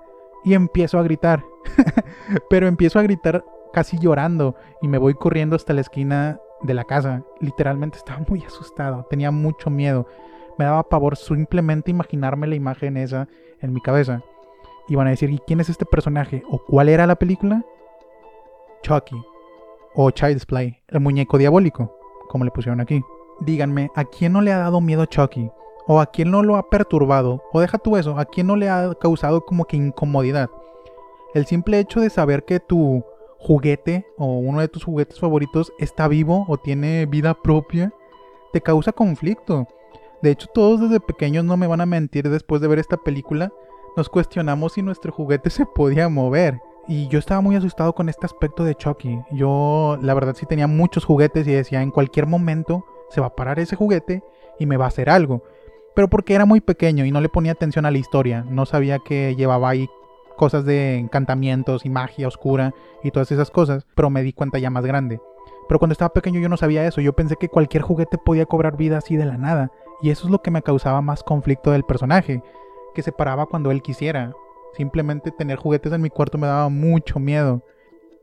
y 0.45 0.55
empiezo 0.55 0.99
a 0.99 1.03
gritar. 1.03 1.45
Pero 2.51 2.69
empiezo 2.69 2.99
a 2.99 3.03
gritar 3.03 3.45
casi 3.73 3.99
llorando 3.99 4.55
y 4.81 4.89
me 4.89 4.99
voy 4.99 5.15
corriendo 5.15 5.57
hasta 5.57 5.73
la 5.73 5.81
esquina 5.83 6.39
de 6.63 6.75
la 6.75 6.85
casa. 6.85 7.25
Literalmente 7.41 7.99
estaba 7.99 8.25
muy 8.29 8.43
asustado, 8.43 9.07
tenía 9.09 9.31
mucho 9.31 9.71
miedo. 9.71 10.07
Me 10.59 10.65
daba 10.65 10.89
pavor 10.89 11.17
simplemente 11.17 11.91
imaginarme 11.91 12.47
la 12.47 12.55
imagen 12.55 12.97
esa 12.97 13.29
en 13.63 13.73
mi 13.73 13.81
cabeza. 13.81 14.23
Y 14.89 14.97
van 14.97 15.07
a 15.07 15.11
decir, 15.11 15.31
¿y 15.31 15.39
quién 15.39 15.61
es 15.61 15.69
este 15.69 15.87
personaje? 15.87 16.43
¿O 16.51 16.59
cuál 16.59 16.89
era 16.89 17.07
la 17.07 17.17
película? 17.17 17.65
Chucky. 18.83 19.17
O 19.95 20.11
Child's 20.11 20.47
Play, 20.47 20.79
el 20.89 21.01
muñeco 21.01 21.39
diabólico, 21.39 21.97
como 22.29 22.45
le 22.45 22.51
pusieron 22.51 22.81
aquí. 22.81 23.03
Díganme, 23.41 23.91
¿a 23.95 24.05
quién 24.05 24.33
no 24.33 24.41
le 24.41 24.53
ha 24.53 24.59
dado 24.59 24.81
miedo 24.81 25.07
Chucky? 25.07 25.51
¿O 25.87 26.01
a 26.01 26.07
quién 26.07 26.31
no 26.31 26.43
lo 26.43 26.57
ha 26.57 26.69
perturbado? 26.69 27.43
O 27.53 27.61
deja 27.61 27.79
tú 27.79 27.97
eso, 27.97 28.19
¿a 28.19 28.25
quién 28.25 28.47
no 28.47 28.57
le 28.57 28.69
ha 28.69 28.95
causado 28.95 29.45
como 29.45 29.65
que 29.65 29.77
incomodidad? 29.77 30.49
El 31.35 31.47
simple 31.47 31.79
hecho 31.79 32.01
de 32.01 32.11
saber 32.11 32.45
que 32.45 32.61
tu 32.61 33.05
juguete 33.39 34.07
o 34.17 34.39
uno 34.39 34.61
de 34.61 34.69
tus 34.69 34.85
juguetes 34.85 35.19
favoritos 35.19 35.73
está 35.79 36.07
vivo 36.07 36.45
o 36.49 36.57
tiene 36.57 37.07
vida 37.07 37.35
propia, 37.35 37.93
te 38.53 38.61
causa 38.61 38.93
conflicto. 38.93 39.67
De 40.23 40.31
hecho, 40.31 40.47
todos 40.55 40.81
desde 40.81 41.01
pequeños 41.01 41.45
no 41.45 41.57
me 41.57 41.67
van 41.67 41.81
a 41.81 41.87
mentir 41.87 42.29
después 42.31 42.61
de 42.61 42.69
ver 42.69 42.79
esta 42.79 42.97
película, 42.97 43.53
nos 43.97 44.09
cuestionamos 44.09 44.75
si 44.75 44.83
nuestro 44.83 45.13
juguete 45.13 45.51
se 45.51 45.67
podía 45.67 46.09
mover. 46.09 46.61
Y 46.89 47.07
yo 47.09 47.19
estaba 47.19 47.41
muy 47.41 47.55
asustado 47.55 47.95
con 47.95 48.09
este 48.09 48.27
aspecto 48.27 48.65
de 48.65 48.75
Chucky. 48.75 49.21
Yo, 49.31 49.99
la 50.03 50.15
verdad, 50.15 50.35
sí 50.37 50.47
tenía 50.47 50.67
muchos 50.67 51.05
juguetes 51.05 51.47
y 51.47 51.53
decía, 51.53 51.81
en 51.81 51.93
cualquier 51.93 52.27
momento 52.27 52.85
se 53.09 53.21
va 53.21 53.29
a 53.29 53.37
parar 53.37 53.61
ese 53.61 53.77
juguete 53.77 54.25
y 54.59 54.67
me 54.67 54.77
va 54.77 54.87
a 54.87 54.89
hacer 54.89 55.09
algo. 55.09 55.45
Pero 55.95 56.09
porque 56.09 56.35
era 56.35 56.45
muy 56.45 56.61
pequeño 56.61 57.05
y 57.05 57.13
no 57.13 57.21
le 57.21 57.29
ponía 57.29 57.53
atención 57.53 57.87
a 57.87 57.91
la 57.91 57.99
historia. 57.99 58.45
No 58.49 58.67
sabía 58.67 58.99
que 58.99 59.37
llevaba 59.37 59.69
ahí 59.69 59.89
cosas 60.37 60.65
de 60.65 60.97
encantamientos 60.97 61.85
y 61.85 61.91
magia 61.91 62.27
oscura 62.27 62.75
y 63.05 63.13
todas 63.13 63.31
esas 63.31 63.51
cosas. 63.51 63.87
Pero 63.95 64.11
me 64.11 64.23
di 64.23 64.33
cuenta 64.33 64.59
ya 64.59 64.71
más 64.71 64.85
grande. 64.85 65.21
Pero 65.69 65.79
cuando 65.79 65.93
estaba 65.93 66.13
pequeño 66.13 66.41
yo 66.41 66.49
no 66.49 66.57
sabía 66.57 66.87
eso. 66.87 67.01
Yo 67.01 67.13
pensé 67.13 67.37
que 67.37 67.49
cualquier 67.49 67.83
juguete 67.83 68.19
podía 68.19 68.47
cobrar 68.47 68.77
vida 68.77 68.99
así 68.99 69.17
de 69.17 69.27
la 69.27 69.39
nada. 69.39 69.71
Y 70.01 70.11
eso 70.11 70.27
es 70.27 70.31
lo 70.31 70.43
que 70.43 70.51
me 70.51 70.63
causaba 70.63 71.01
más 71.01 71.23
conflicto 71.23 71.71
del 71.71 71.85
personaje, 71.85 72.43
que 72.95 73.03
se 73.03 73.13
paraba 73.13 73.47
cuando 73.47 73.71
él 73.71 73.83
quisiera. 73.83 74.33
Simplemente 74.75 75.31
tener 75.31 75.59
juguetes 75.59 75.93
en 75.93 76.03
mi 76.03 76.11
cuarto 76.11 76.39
me 76.39 76.47
daba 76.47 76.69
mucho 76.69 77.19
miedo. 77.21 77.63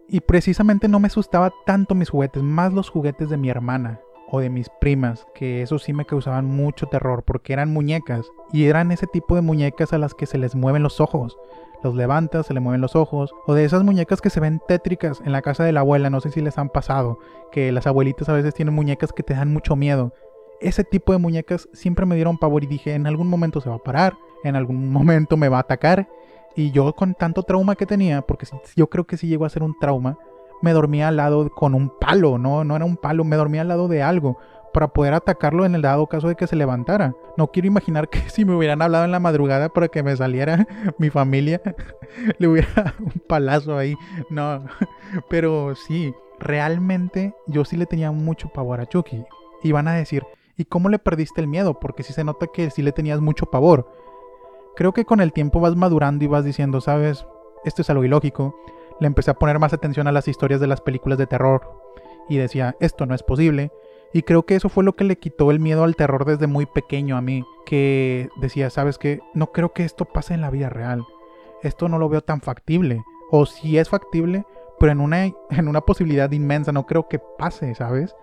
Y 0.07 0.21
precisamente 0.21 0.87
no 0.87 0.99
me 0.99 1.07
asustaba 1.07 1.53
tanto 1.65 1.95
mis 1.95 2.09
juguetes, 2.09 2.43
más 2.43 2.73
los 2.73 2.89
juguetes 2.89 3.29
de 3.29 3.37
mi 3.37 3.49
hermana 3.49 4.01
o 4.31 4.39
de 4.39 4.49
mis 4.49 4.69
primas, 4.69 5.25
que 5.33 5.61
eso 5.61 5.79
sí 5.79 5.93
me 5.93 6.05
causaban 6.05 6.45
mucho 6.45 6.87
terror 6.87 7.23
porque 7.25 7.53
eran 7.53 7.73
muñecas 7.73 8.25
y 8.51 8.65
eran 8.65 8.91
ese 8.91 9.07
tipo 9.07 9.35
de 9.35 9.41
muñecas 9.41 9.93
a 9.93 9.97
las 9.97 10.13
que 10.13 10.25
se 10.25 10.37
les 10.37 10.55
mueven 10.55 10.83
los 10.83 11.01
ojos. 11.01 11.37
Los 11.81 11.95
levantas, 11.95 12.45
se 12.45 12.53
le 12.53 12.59
mueven 12.59 12.81
los 12.81 12.97
ojos, 12.97 13.33
o 13.47 13.53
de 13.53 13.63
esas 13.63 13.83
muñecas 13.83 14.19
que 14.19 14.29
se 14.29 14.41
ven 14.41 14.59
tétricas 14.67 15.21
en 15.23 15.31
la 15.31 15.41
casa 15.41 15.63
de 15.63 15.71
la 15.71 15.79
abuela, 15.79 16.09
no 16.09 16.19
sé 16.19 16.29
si 16.29 16.41
les 16.41 16.57
han 16.57 16.67
pasado, 16.67 17.19
que 17.53 17.71
las 17.71 17.87
abuelitas 17.87 18.27
a 18.27 18.33
veces 18.33 18.53
tienen 18.53 18.75
muñecas 18.75 19.13
que 19.13 19.23
te 19.23 19.33
dan 19.33 19.53
mucho 19.53 19.77
miedo 19.77 20.11
ese 20.61 20.83
tipo 20.83 21.13
de 21.13 21.19
muñecas 21.19 21.69
siempre 21.73 22.05
me 22.05 22.15
dieron 22.15 22.37
pavor 22.37 22.63
y 22.63 22.67
dije, 22.67 22.93
en 22.93 23.07
algún 23.07 23.27
momento 23.27 23.61
se 23.61 23.69
va 23.69 23.75
a 23.75 23.83
parar, 23.83 24.17
en 24.43 24.55
algún 24.55 24.89
momento 24.91 25.37
me 25.37 25.49
va 25.49 25.57
a 25.57 25.61
atacar. 25.61 26.07
Y 26.55 26.71
yo 26.71 26.93
con 26.93 27.13
tanto 27.13 27.43
trauma 27.43 27.75
que 27.75 27.85
tenía, 27.85 28.21
porque 28.21 28.47
yo 28.75 28.89
creo 28.89 29.05
que 29.05 29.17
si 29.17 29.27
llegó 29.27 29.45
a 29.45 29.49
ser 29.49 29.63
un 29.63 29.77
trauma, 29.79 30.17
me 30.61 30.73
dormía 30.73 31.07
al 31.07 31.17
lado 31.17 31.49
con 31.49 31.73
un 31.73 31.89
palo, 31.99 32.37
no, 32.37 32.63
no 32.63 32.75
era 32.75 32.85
un 32.85 32.97
palo, 32.97 33.23
me 33.23 33.35
dormía 33.35 33.61
al 33.61 33.67
lado 33.67 33.87
de 33.87 34.03
algo 34.03 34.37
para 34.73 34.89
poder 34.89 35.15
atacarlo 35.15 35.65
en 35.65 35.73
el 35.73 35.81
dado 35.81 36.05
caso 36.07 36.27
de 36.27 36.35
que 36.35 36.45
se 36.45 36.55
levantara. 36.55 37.15
No 37.37 37.47
quiero 37.47 37.67
imaginar 37.67 38.07
que 38.09 38.19
si 38.29 38.45
me 38.45 38.55
hubieran 38.55 38.81
hablado 38.81 39.05
en 39.05 39.11
la 39.11 39.19
madrugada 39.19 39.69
para 39.69 39.87
que 39.87 40.03
me 40.03 40.15
saliera 40.15 40.67
mi 40.99 41.09
familia, 41.09 41.61
le 42.37 42.47
hubiera 42.47 42.93
un 42.99 43.21
palazo 43.27 43.77
ahí. 43.77 43.95
No, 44.29 44.63
pero 45.29 45.75
sí, 45.75 46.13
realmente 46.39 47.33
yo 47.47 47.65
sí 47.65 47.77
le 47.77 47.85
tenía 47.85 48.11
mucho 48.11 48.49
pavor 48.49 48.79
a 48.81 48.85
Chucky. 48.85 49.23
Y 49.61 49.73
van 49.73 49.89
a 49.89 49.93
decir, 49.93 50.23
¿Y 50.59 50.65
cómo 50.65 50.89
le 50.89 50.99
perdiste 50.99 51.39
el 51.39 51.47
miedo? 51.47 51.79
Porque 51.79 52.03
sí 52.03 52.11
se 52.11 52.25
nota 52.25 52.47
que 52.47 52.69
sí 52.69 52.81
le 52.81 52.91
tenías 52.91 53.21
mucho 53.21 53.45
pavor. 53.45 53.89
Creo 54.75 54.91
que 54.91 55.05
con 55.05 55.21
el 55.21 55.31
tiempo 55.31 55.61
vas 55.61 55.77
madurando 55.77 56.25
y 56.25 56.27
vas 56.27 56.43
diciendo, 56.43 56.81
sabes, 56.81 57.25
esto 57.63 57.81
es 57.81 57.89
algo 57.89 58.03
ilógico. 58.03 58.53
Le 58.99 59.07
empecé 59.07 59.31
a 59.31 59.35
poner 59.35 59.59
más 59.59 59.73
atención 59.73 60.07
a 60.07 60.11
las 60.11 60.27
historias 60.27 60.59
de 60.59 60.67
las 60.67 60.81
películas 60.81 61.17
de 61.17 61.27
terror. 61.27 61.61
Y 62.27 62.37
decía, 62.37 62.75
esto 62.79 63.05
no 63.05 63.15
es 63.15 63.23
posible. 63.23 63.71
Y 64.13 64.23
creo 64.23 64.43
que 64.43 64.55
eso 64.55 64.69
fue 64.69 64.83
lo 64.83 64.93
que 64.93 65.03
le 65.03 65.17
quitó 65.17 65.51
el 65.51 65.59
miedo 65.59 65.83
al 65.83 65.95
terror 65.95 66.25
desde 66.25 66.47
muy 66.47 66.65
pequeño 66.65 67.17
a 67.17 67.21
mí. 67.21 67.43
Que 67.65 68.29
decía, 68.37 68.69
sabes 68.69 68.97
que 68.97 69.19
no 69.33 69.51
creo 69.51 69.73
que 69.73 69.85
esto 69.85 70.05
pase 70.05 70.33
en 70.33 70.41
la 70.41 70.49
vida 70.49 70.69
real. 70.69 71.05
Esto 71.63 71.89
no 71.89 71.99
lo 71.99 72.09
veo 72.09 72.21
tan 72.21 72.41
factible. 72.41 73.03
O 73.31 73.45
si 73.45 73.77
es 73.77 73.89
factible, 73.89 74.45
pero 74.79 74.91
en 74.91 75.01
una, 75.01 75.25
en 75.49 75.67
una 75.67 75.81
posibilidad 75.81 76.31
inmensa. 76.31 76.71
No 76.71 76.85
creo 76.85 77.07
que 77.07 77.19
pase, 77.19 77.75
¿sabes? 77.75 78.15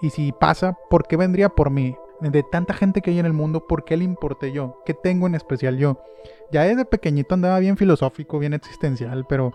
Y 0.00 0.10
si 0.10 0.32
pasa, 0.32 0.76
¿por 0.90 1.06
qué 1.06 1.16
vendría 1.16 1.48
por 1.48 1.70
mí? 1.70 1.96
De 2.20 2.42
tanta 2.42 2.74
gente 2.74 3.00
que 3.00 3.10
hay 3.10 3.18
en 3.18 3.26
el 3.26 3.32
mundo, 3.32 3.66
¿por 3.66 3.84
qué 3.84 3.96
le 3.96 4.04
importé 4.04 4.52
yo? 4.52 4.80
¿Qué 4.84 4.94
tengo 4.94 5.26
en 5.26 5.34
especial 5.34 5.76
yo? 5.76 6.00
Ya 6.52 6.62
desde 6.62 6.84
pequeñito 6.84 7.34
andaba 7.34 7.58
bien 7.58 7.76
filosófico, 7.76 8.38
bien 8.38 8.52
existencial, 8.52 9.24
pero, 9.28 9.52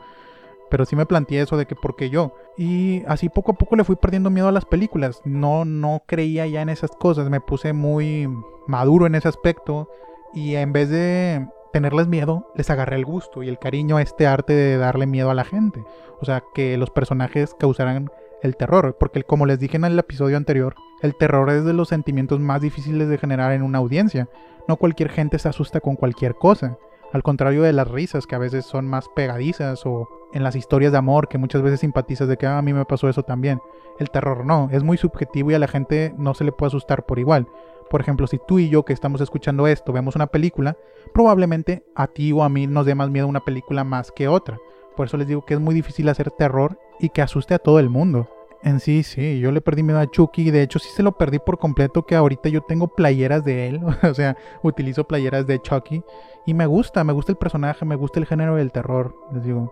pero 0.70 0.86
sí 0.86 0.96
me 0.96 1.06
planteé 1.06 1.42
eso 1.42 1.58
de 1.58 1.66
que 1.66 1.76
¿por 1.76 1.96
qué 1.96 2.10
yo? 2.10 2.34
Y 2.58 3.04
así 3.08 3.30
poco 3.30 3.52
a 3.52 3.56
poco 3.56 3.76
le 3.76 3.84
fui 3.84 3.96
perdiendo 3.96 4.30
miedo 4.30 4.48
a 4.48 4.52
las 4.52 4.66
películas. 4.66 5.22
No, 5.26 5.66
no 5.66 6.04
creía 6.06 6.48
ya 6.48 6.62
en 6.62 6.70
esas 6.70 6.92
cosas, 6.92 7.30
me 7.30 7.42
puse 7.42 7.74
muy 7.74 8.28
maduro 8.68 9.06
en 9.06 9.16
ese 9.16 9.28
aspecto 9.28 9.90
y 10.34 10.56
en 10.56 10.74
vez 10.74 10.90
de 10.90 11.48
tenerles 11.74 12.08
miedo, 12.08 12.52
les 12.56 12.70
agarré 12.70 12.96
el 12.96 13.06
gusto 13.06 13.44
y 13.44 13.50
el 13.50 13.60
cariño 13.60 13.98
a 13.98 14.02
este 14.02 14.26
arte 14.26 14.54
de 14.54 14.78
darle 14.78 15.06
miedo 15.06 15.30
a 15.30 15.36
la 15.36 15.44
gente. 15.44 15.84
O 16.20 16.26
sea, 16.26 16.44
que 16.54 16.78
los 16.78 16.90
personajes 16.90 17.56
causaran 17.60 18.10
el 18.42 18.56
terror, 18.56 18.98
porque 19.00 19.24
como 19.24 19.46
les 19.46 19.60
dije 19.60 19.78
en 19.78 19.86
el 19.86 20.00
episodio 20.00 20.38
anterior, 20.38 20.76
el 21.02 21.16
terror 21.16 21.50
es 21.50 21.66
de 21.66 21.74
los 21.74 21.90
sentimientos 21.90 22.40
más 22.40 22.62
difíciles 22.62 23.08
de 23.10 23.18
generar 23.18 23.52
en 23.52 23.62
una 23.62 23.78
audiencia. 23.80 24.28
No 24.68 24.78
cualquier 24.78 25.10
gente 25.10 25.40
se 25.40 25.50
asusta 25.50 25.80
con 25.80 25.96
cualquier 25.96 26.36
cosa. 26.36 26.78
Al 27.14 27.24
contrario 27.24 27.64
de 27.64 27.74
las 27.74 27.88
risas 27.88 28.28
que 28.28 28.36
a 28.36 28.40
veces 28.40 28.66
son 28.66 28.88
más 28.88 29.08
pegadizas 29.16 29.86
o 29.86 30.10
en 30.34 30.44
las 30.44 30.56
historias 30.56 30.92
de 30.92 30.98
amor 30.98 31.28
que 31.28 31.38
muchas 31.38 31.62
veces 31.62 31.80
simpatizas 31.80 32.28
de 32.28 32.38
que 32.38 32.46
"Ah, 32.46 32.58
a 32.58 32.62
mí 32.62 32.74
me 32.74 32.86
pasó 32.86 33.10
eso 33.10 33.24
también. 33.24 33.60
El 34.00 34.10
terror 34.10 34.46
no, 34.46 34.70
es 34.72 34.84
muy 34.84 34.98
subjetivo 34.98 35.52
y 35.52 35.54
a 35.54 35.60
la 35.60 35.68
gente 35.68 36.14
no 36.18 36.34
se 36.34 36.44
le 36.44 36.52
puede 36.52 36.68
asustar 36.68 37.06
por 37.06 37.20
igual. 37.20 37.48
Por 37.90 38.02
ejemplo, 38.02 38.28
si 38.28 38.40
tú 38.46 38.60
y 38.60 38.70
yo 38.70 38.84
que 38.84 38.94
estamos 38.94 39.22
escuchando 39.22 39.66
esto 39.68 39.94
vemos 39.94 40.16
una 40.16 40.28
película, 40.28 40.78
probablemente 41.14 41.84
a 41.96 42.08
ti 42.08 42.32
o 42.32 42.44
a 42.44 42.50
mí 42.50 42.68
nos 42.68 42.86
dé 42.86 42.96
más 42.96 43.10
miedo 43.10 43.28
una 43.28 43.46
película 43.46 43.84
más 43.84 44.12
que 44.12 44.28
otra. 44.28 44.58
Por 44.96 45.08
eso 45.08 45.18
les 45.18 45.28
digo 45.28 45.46
que 45.46 45.54
es 45.54 45.60
muy 45.60 45.74
difícil 45.74 46.10
hacer 46.10 46.32
terror 46.32 46.78
y 47.00 47.10
que 47.10 47.22
asuste 47.22 47.54
a 47.54 47.60
todo 47.60 47.80
el 47.80 47.90
mundo. 47.90 48.28
En 48.64 48.80
sí, 48.80 49.04
sí, 49.04 49.40
yo 49.40 49.52
le 49.52 49.62
perdí 49.62 49.84
miedo 49.84 50.00
a 50.00 50.10
Chucky. 50.10 50.50
De 50.50 50.64
hecho, 50.64 50.80
sí 50.80 50.90
se 50.90 51.04
lo 51.04 51.12
perdí 51.14 51.40
por 51.40 51.60
completo. 51.60 52.06
Que 52.06 52.16
ahorita 52.16 52.50
yo 52.50 52.62
tengo 52.62 52.88
playeras 52.88 53.46
de 53.46 53.68
él. 53.68 53.82
O 54.04 54.14
sea, 54.14 54.36
utilizo 54.64 55.06
playeras 55.08 55.46
de 55.46 55.62
Chucky. 55.62 56.04
Y 56.46 56.54
me 56.54 56.66
gusta, 56.66 57.04
me 57.04 57.14
gusta 57.14 57.32
el 57.32 57.38
personaje, 57.38 57.86
me 57.86 57.96
gusta 57.96 58.20
el 58.20 58.26
género 58.26 58.56
del 58.56 58.72
terror. 58.72 59.16
Les 59.32 59.44
digo, 59.44 59.72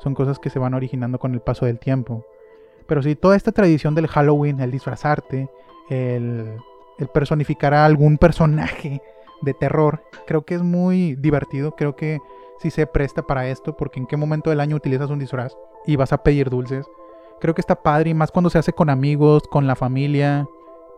son 0.00 0.14
cosas 0.14 0.38
que 0.38 0.50
se 0.50 0.58
van 0.58 0.74
originando 0.74 1.18
con 1.18 1.34
el 1.34 1.40
paso 1.40 1.66
del 1.66 1.78
tiempo. 1.78 2.24
Pero 2.86 3.02
sí, 3.02 3.14
toda 3.14 3.36
esta 3.36 3.52
tradición 3.52 3.94
del 3.94 4.08
Halloween, 4.08 4.60
el 4.60 4.70
disfrazarte, 4.70 5.48
el, 5.88 6.56
el 6.98 7.08
personificar 7.08 7.74
a 7.74 7.86
algún 7.86 8.18
personaje 8.18 9.00
de 9.42 9.54
terror, 9.54 10.02
creo 10.26 10.44
que 10.44 10.54
es 10.54 10.62
muy 10.62 11.14
divertido. 11.16 11.74
Creo 11.76 11.96
que 11.96 12.20
sí 12.60 12.70
se 12.70 12.86
presta 12.86 13.22
para 13.22 13.48
esto. 13.48 13.76
Porque 13.76 14.00
en 14.00 14.06
qué 14.06 14.16
momento 14.16 14.50
del 14.50 14.60
año 14.60 14.76
utilizas 14.76 15.10
un 15.10 15.18
disfraz 15.18 15.56
y 15.86 15.96
vas 15.96 16.12
a 16.12 16.22
pedir 16.22 16.50
dulces 16.50 16.86
creo 17.44 17.54
que 17.54 17.60
está 17.60 17.82
padre 17.82 18.08
y 18.08 18.14
más 18.14 18.30
cuando 18.30 18.48
se 18.48 18.58
hace 18.58 18.72
con 18.72 18.88
amigos, 18.88 19.42
con 19.50 19.66
la 19.66 19.76
familia. 19.76 20.48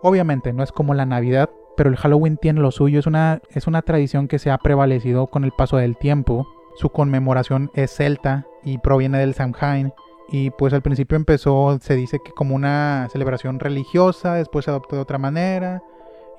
Obviamente 0.00 0.52
no 0.52 0.62
es 0.62 0.70
como 0.70 0.94
la 0.94 1.04
Navidad, 1.04 1.50
pero 1.76 1.90
el 1.90 1.96
Halloween 1.96 2.36
tiene 2.36 2.60
lo 2.60 2.70
suyo, 2.70 3.00
es 3.00 3.06
una, 3.08 3.40
es 3.50 3.66
una 3.66 3.82
tradición 3.82 4.28
que 4.28 4.38
se 4.38 4.52
ha 4.52 4.58
prevalecido 4.58 5.26
con 5.26 5.42
el 5.42 5.50
paso 5.50 5.76
del 5.76 5.96
tiempo. 5.96 6.46
Su 6.76 6.90
conmemoración 6.90 7.72
es 7.74 7.90
celta 7.90 8.46
y 8.66 8.78
proviene 8.78 9.18
del 9.18 9.32
Samhain. 9.32 9.94
Y 10.28 10.50
pues 10.50 10.74
al 10.74 10.82
principio 10.82 11.16
empezó, 11.16 11.78
se 11.80 11.94
dice 11.94 12.18
que 12.22 12.32
como 12.32 12.54
una 12.54 13.08
celebración 13.10 13.60
religiosa, 13.60 14.34
después 14.34 14.64
se 14.64 14.72
adoptó 14.72 14.96
de 14.96 15.02
otra 15.02 15.18
manera 15.18 15.82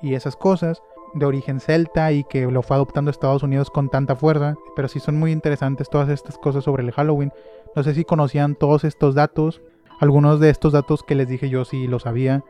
y 0.02 0.14
esas 0.14 0.36
cosas 0.36 0.82
de 1.14 1.24
origen 1.24 1.58
celta 1.58 2.12
y 2.12 2.22
que 2.24 2.46
lo 2.46 2.62
fue 2.62 2.76
adoptando 2.76 3.10
Estados 3.10 3.42
Unidos 3.42 3.70
con 3.70 3.88
tanta 3.88 4.14
fuerza. 4.14 4.56
Pero 4.76 4.88
sí 4.88 5.00
son 5.00 5.18
muy 5.18 5.32
interesantes 5.32 5.88
todas 5.88 6.10
estas 6.10 6.36
cosas 6.36 6.64
sobre 6.64 6.82
el 6.82 6.92
Halloween. 6.92 7.32
No 7.74 7.82
sé 7.82 7.94
si 7.94 8.04
conocían 8.04 8.54
todos 8.54 8.84
estos 8.84 9.14
datos. 9.14 9.62
Algunos 9.98 10.38
de 10.38 10.50
estos 10.50 10.74
datos 10.74 11.02
que 11.02 11.14
les 11.14 11.28
dije 11.28 11.48
yo 11.48 11.64
sí 11.64 11.86
lo 11.86 11.98
sabía. 11.98 12.44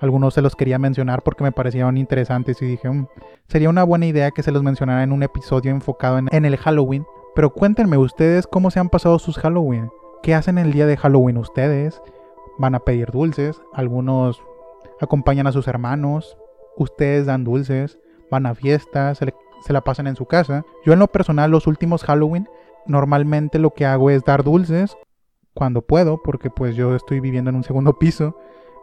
Algunos 0.00 0.34
se 0.34 0.42
los 0.42 0.56
quería 0.56 0.78
mencionar 0.78 1.22
porque 1.22 1.44
me 1.44 1.52
parecían 1.52 1.96
interesantes 1.96 2.60
y 2.60 2.66
dije, 2.66 2.90
"Mm, 2.90 3.06
sería 3.48 3.70
una 3.70 3.84
buena 3.84 4.04
idea 4.04 4.30
que 4.30 4.42
se 4.42 4.52
los 4.52 4.62
mencionara 4.62 5.02
en 5.04 5.12
un 5.12 5.22
episodio 5.22 5.70
enfocado 5.70 6.18
en, 6.18 6.28
en 6.32 6.44
el 6.44 6.58
Halloween. 6.58 7.06
Pero 7.34 7.50
cuéntenme 7.50 7.96
ustedes 7.96 8.46
cómo 8.46 8.70
se 8.70 8.80
han 8.80 8.88
pasado 8.88 9.18
sus 9.18 9.38
Halloween. 9.38 9.90
¿Qué 10.22 10.34
hacen 10.34 10.58
el 10.58 10.72
día 10.72 10.86
de 10.86 10.96
Halloween 10.96 11.38
ustedes? 11.38 12.00
¿Van 12.58 12.74
a 12.74 12.80
pedir 12.80 13.10
dulces? 13.10 13.60
Algunos 13.72 14.42
acompañan 15.00 15.46
a 15.46 15.52
sus 15.52 15.66
hermanos. 15.68 16.36
Ustedes 16.76 17.26
dan 17.26 17.44
dulces. 17.44 17.98
Van 18.30 18.46
a 18.46 18.54
fiestas. 18.54 19.18
Se, 19.18 19.26
le- 19.26 19.34
se 19.64 19.72
la 19.72 19.80
pasan 19.82 20.06
en 20.06 20.16
su 20.16 20.26
casa. 20.26 20.64
Yo 20.84 20.92
en 20.92 20.98
lo 20.98 21.08
personal 21.08 21.50
los 21.50 21.66
últimos 21.66 22.04
Halloween 22.04 22.48
normalmente 22.86 23.58
lo 23.58 23.70
que 23.70 23.86
hago 23.86 24.10
es 24.10 24.24
dar 24.24 24.42
dulces 24.42 24.96
cuando 25.54 25.82
puedo, 25.82 26.20
porque 26.22 26.50
pues 26.50 26.74
yo 26.76 26.94
estoy 26.96 27.20
viviendo 27.20 27.50
en 27.50 27.56
un 27.56 27.64
segundo 27.64 27.92
piso 27.98 28.36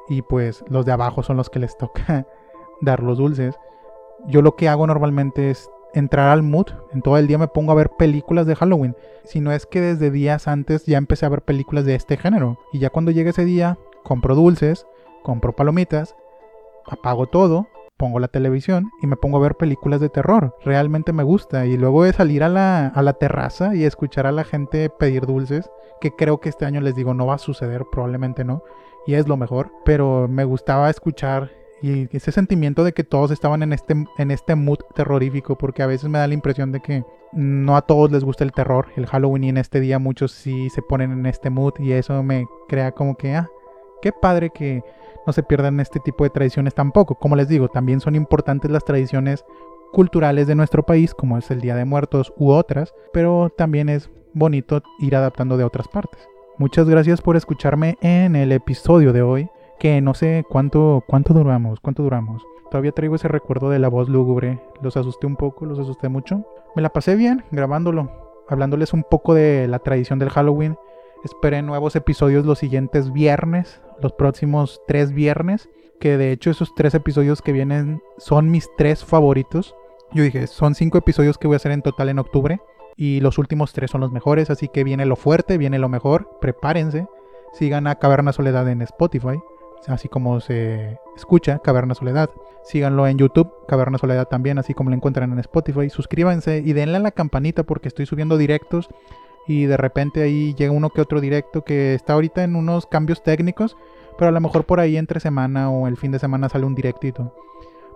y 0.07 0.21
pues 0.23 0.63
los 0.69 0.85
de 0.85 0.91
abajo 0.93 1.21
son 1.23 1.37
los 1.37 1.49
que 1.49 1.59
les 1.59 1.77
toca 1.77 2.25
dar 2.81 3.03
los 3.03 3.17
dulces. 3.19 3.55
Yo 4.27 4.41
lo 4.41 4.55
que 4.55 4.67
hago 4.69 4.87
normalmente 4.87 5.49
es 5.51 5.69
entrar 5.93 6.29
al 6.29 6.43
mood, 6.43 6.67
en 6.93 7.01
todo 7.01 7.17
el 7.17 7.27
día 7.27 7.37
me 7.37 7.47
pongo 7.47 7.71
a 7.71 7.75
ver 7.75 7.89
películas 7.97 8.45
de 8.45 8.55
Halloween. 8.55 8.95
Si 9.23 9.39
no 9.39 9.51
es 9.51 9.65
que 9.65 9.81
desde 9.81 10.11
días 10.11 10.47
antes 10.47 10.85
ya 10.85 10.97
empecé 10.97 11.25
a 11.25 11.29
ver 11.29 11.41
películas 11.41 11.85
de 11.85 11.95
este 11.95 12.17
género. 12.17 12.59
Y 12.71 12.79
ya 12.79 12.89
cuando 12.89 13.11
llegue 13.11 13.31
ese 13.31 13.45
día, 13.45 13.77
compro 14.03 14.35
dulces, 14.35 14.85
compro 15.23 15.55
palomitas, 15.55 16.15
apago 16.85 17.27
todo, 17.27 17.67
pongo 17.97 18.19
la 18.19 18.29
televisión 18.29 18.91
y 19.01 19.07
me 19.07 19.17
pongo 19.17 19.37
a 19.37 19.41
ver 19.41 19.55
películas 19.55 19.99
de 19.99 20.09
terror. 20.09 20.55
Realmente 20.63 21.13
me 21.13 21.23
gusta. 21.23 21.65
Y 21.65 21.77
luego 21.77 22.03
de 22.03 22.13
salir 22.13 22.43
a 22.43 22.49
la, 22.49 22.87
a 22.87 23.01
la 23.01 23.13
terraza 23.13 23.75
y 23.75 23.83
escuchar 23.83 24.25
a 24.25 24.31
la 24.31 24.43
gente 24.43 24.89
pedir 24.89 25.25
dulces, 25.25 25.69
que 25.99 26.11
creo 26.11 26.39
que 26.39 26.49
este 26.49 26.65
año 26.65 26.81
les 26.81 26.95
digo 26.95 27.13
no 27.13 27.25
va 27.25 27.35
a 27.35 27.39
suceder, 27.39 27.83
probablemente 27.91 28.43
no. 28.43 28.63
Y 29.05 29.15
es 29.15 29.27
lo 29.27 29.37
mejor. 29.37 29.71
Pero 29.85 30.27
me 30.29 30.45
gustaba 30.45 30.89
escuchar 30.89 31.51
y 31.81 32.15
ese 32.15 32.31
sentimiento 32.31 32.83
de 32.83 32.93
que 32.93 33.03
todos 33.03 33.31
estaban 33.31 33.63
en 33.63 33.73
este, 33.73 33.95
en 34.17 34.31
este 34.31 34.55
mood 34.55 34.79
terrorífico, 34.95 35.57
porque 35.57 35.83
a 35.83 35.87
veces 35.87 36.09
me 36.09 36.19
da 36.19 36.27
la 36.27 36.33
impresión 36.33 36.71
de 36.71 36.81
que 36.81 37.03
no 37.31 37.77
a 37.77 37.81
todos 37.81 38.11
les 38.11 38.23
gusta 38.23 38.43
el 38.43 38.51
terror, 38.51 38.87
el 38.95 39.05
Halloween 39.05 39.43
y 39.43 39.49
en 39.49 39.57
este 39.57 39.79
día 39.79 39.99
muchos 39.99 40.31
sí 40.31 40.69
se 40.69 40.81
ponen 40.81 41.11
en 41.11 41.25
este 41.25 41.49
mood 41.49 41.73
y 41.79 41.91
eso 41.91 42.21
me 42.23 42.47
crea 42.67 42.91
como 42.91 43.15
que, 43.15 43.35
ah, 43.35 43.49
qué 44.01 44.11
padre 44.11 44.49
que 44.49 44.83
no 45.25 45.33
se 45.33 45.43
pierdan 45.43 45.79
este 45.79 45.99
tipo 45.99 46.23
de 46.23 46.29
tradiciones 46.29 46.73
tampoco. 46.73 47.15
Como 47.15 47.35
les 47.35 47.47
digo, 47.47 47.67
también 47.67 47.99
son 47.99 48.15
importantes 48.15 48.71
las 48.71 48.83
tradiciones 48.83 49.45
culturales 49.91 50.47
de 50.47 50.55
nuestro 50.55 50.83
país, 50.83 51.13
como 51.13 51.37
es 51.37 51.49
el 51.51 51.61
Día 51.61 51.75
de 51.75 51.85
Muertos 51.85 52.33
u 52.37 52.51
otras, 52.51 52.93
pero 53.13 53.51
también 53.55 53.89
es 53.89 54.09
bonito 54.33 54.81
ir 54.99 55.15
adaptando 55.15 55.57
de 55.57 55.63
otras 55.63 55.87
partes. 55.87 56.19
Muchas 56.57 56.89
gracias 56.89 57.21
por 57.21 57.37
escucharme 57.37 57.97
en 58.01 58.35
el 58.35 58.51
episodio 58.51 59.13
de 59.13 59.21
hoy, 59.21 59.49
que 59.79 60.01
no 60.01 60.13
sé 60.13 60.45
cuánto 60.47 61.03
cuánto 61.07 61.33
duramos, 61.33 61.79
cuánto 61.79 62.03
duramos. 62.03 62.45
Todavía 62.69 62.91
traigo 62.91 63.15
ese 63.15 63.27
recuerdo 63.27 63.69
de 63.69 63.79
la 63.79 63.87
voz 63.87 64.09
lúgubre. 64.09 64.59
Los 64.81 64.97
asusté 64.97 65.25
un 65.25 65.35
poco, 65.35 65.65
los 65.65 65.79
asusté 65.79 66.09
mucho. 66.09 66.45
Me 66.75 66.81
la 66.81 66.89
pasé 66.89 67.15
bien 67.15 67.43
grabándolo, 67.51 68.11
hablándoles 68.47 68.93
un 68.93 69.03
poco 69.03 69.33
de 69.33 69.67
la 69.67 69.79
tradición 69.79 70.19
del 70.19 70.29
Halloween. 70.29 70.77
Esperen 71.23 71.65
nuevos 71.65 71.95
episodios 71.95 72.45
los 72.45 72.59
siguientes 72.59 73.11
viernes, 73.11 73.81
los 74.01 74.13
próximos 74.13 74.81
tres 74.87 75.11
viernes. 75.13 75.69
Que 75.99 76.17
de 76.17 76.31
hecho 76.31 76.49
esos 76.51 76.73
tres 76.75 76.93
episodios 76.93 77.41
que 77.41 77.51
vienen 77.51 78.01
son 78.17 78.51
mis 78.51 78.69
tres 78.77 79.03
favoritos. 79.03 79.75
Yo 80.11 80.23
dije, 80.23 80.47
son 80.47 80.75
cinco 80.75 80.97
episodios 80.97 81.37
que 81.37 81.47
voy 81.47 81.55
a 81.55 81.57
hacer 81.57 81.71
en 81.71 81.81
total 81.81 82.09
en 82.09 82.19
octubre. 82.19 82.61
Y 82.95 83.21
los 83.21 83.37
últimos 83.37 83.73
tres 83.73 83.91
son 83.91 84.01
los 84.01 84.11
mejores, 84.11 84.49
así 84.49 84.67
que 84.67 84.83
viene 84.83 85.05
lo 85.05 85.15
fuerte, 85.15 85.57
viene 85.57 85.79
lo 85.79 85.89
mejor. 85.89 86.37
Prepárense. 86.39 87.07
Sigan 87.53 87.87
a 87.87 87.95
Caverna 87.95 88.31
Soledad 88.31 88.67
en 88.69 88.81
Spotify, 88.83 89.41
así 89.87 90.07
como 90.07 90.39
se 90.39 90.99
escucha 91.15 91.59
Caverna 91.59 91.95
Soledad. 91.95 92.29
Síganlo 92.63 93.07
en 93.07 93.17
YouTube, 93.17 93.51
Caverna 93.67 93.97
Soledad 93.97 94.27
también, 94.27 94.59
así 94.59 94.73
como 94.73 94.89
lo 94.89 94.95
encuentran 94.95 95.31
en 95.31 95.39
Spotify. 95.39 95.89
Suscríbanse 95.89 96.61
y 96.65 96.73
denle 96.73 96.97
a 96.97 97.01
la 97.01 97.11
campanita 97.11 97.63
porque 97.63 97.87
estoy 97.87 98.05
subiendo 98.05 98.37
directos 98.37 98.89
y 99.47 99.65
de 99.65 99.77
repente 99.77 100.21
ahí 100.21 100.53
llega 100.53 100.71
uno 100.71 100.89
que 100.91 101.01
otro 101.01 101.21
directo 101.21 101.63
que 101.63 101.95
está 101.95 102.13
ahorita 102.13 102.43
en 102.43 102.55
unos 102.55 102.85
cambios 102.85 103.23
técnicos, 103.23 103.77
pero 104.17 104.29
a 104.29 104.31
lo 104.31 104.39
mejor 104.39 104.65
por 104.65 104.79
ahí 104.79 104.97
entre 104.97 105.19
semana 105.19 105.71
o 105.71 105.87
el 105.87 105.97
fin 105.97 106.11
de 106.11 106.19
semana 106.19 106.49
sale 106.49 106.65
un 106.65 106.75
directito 106.75 107.33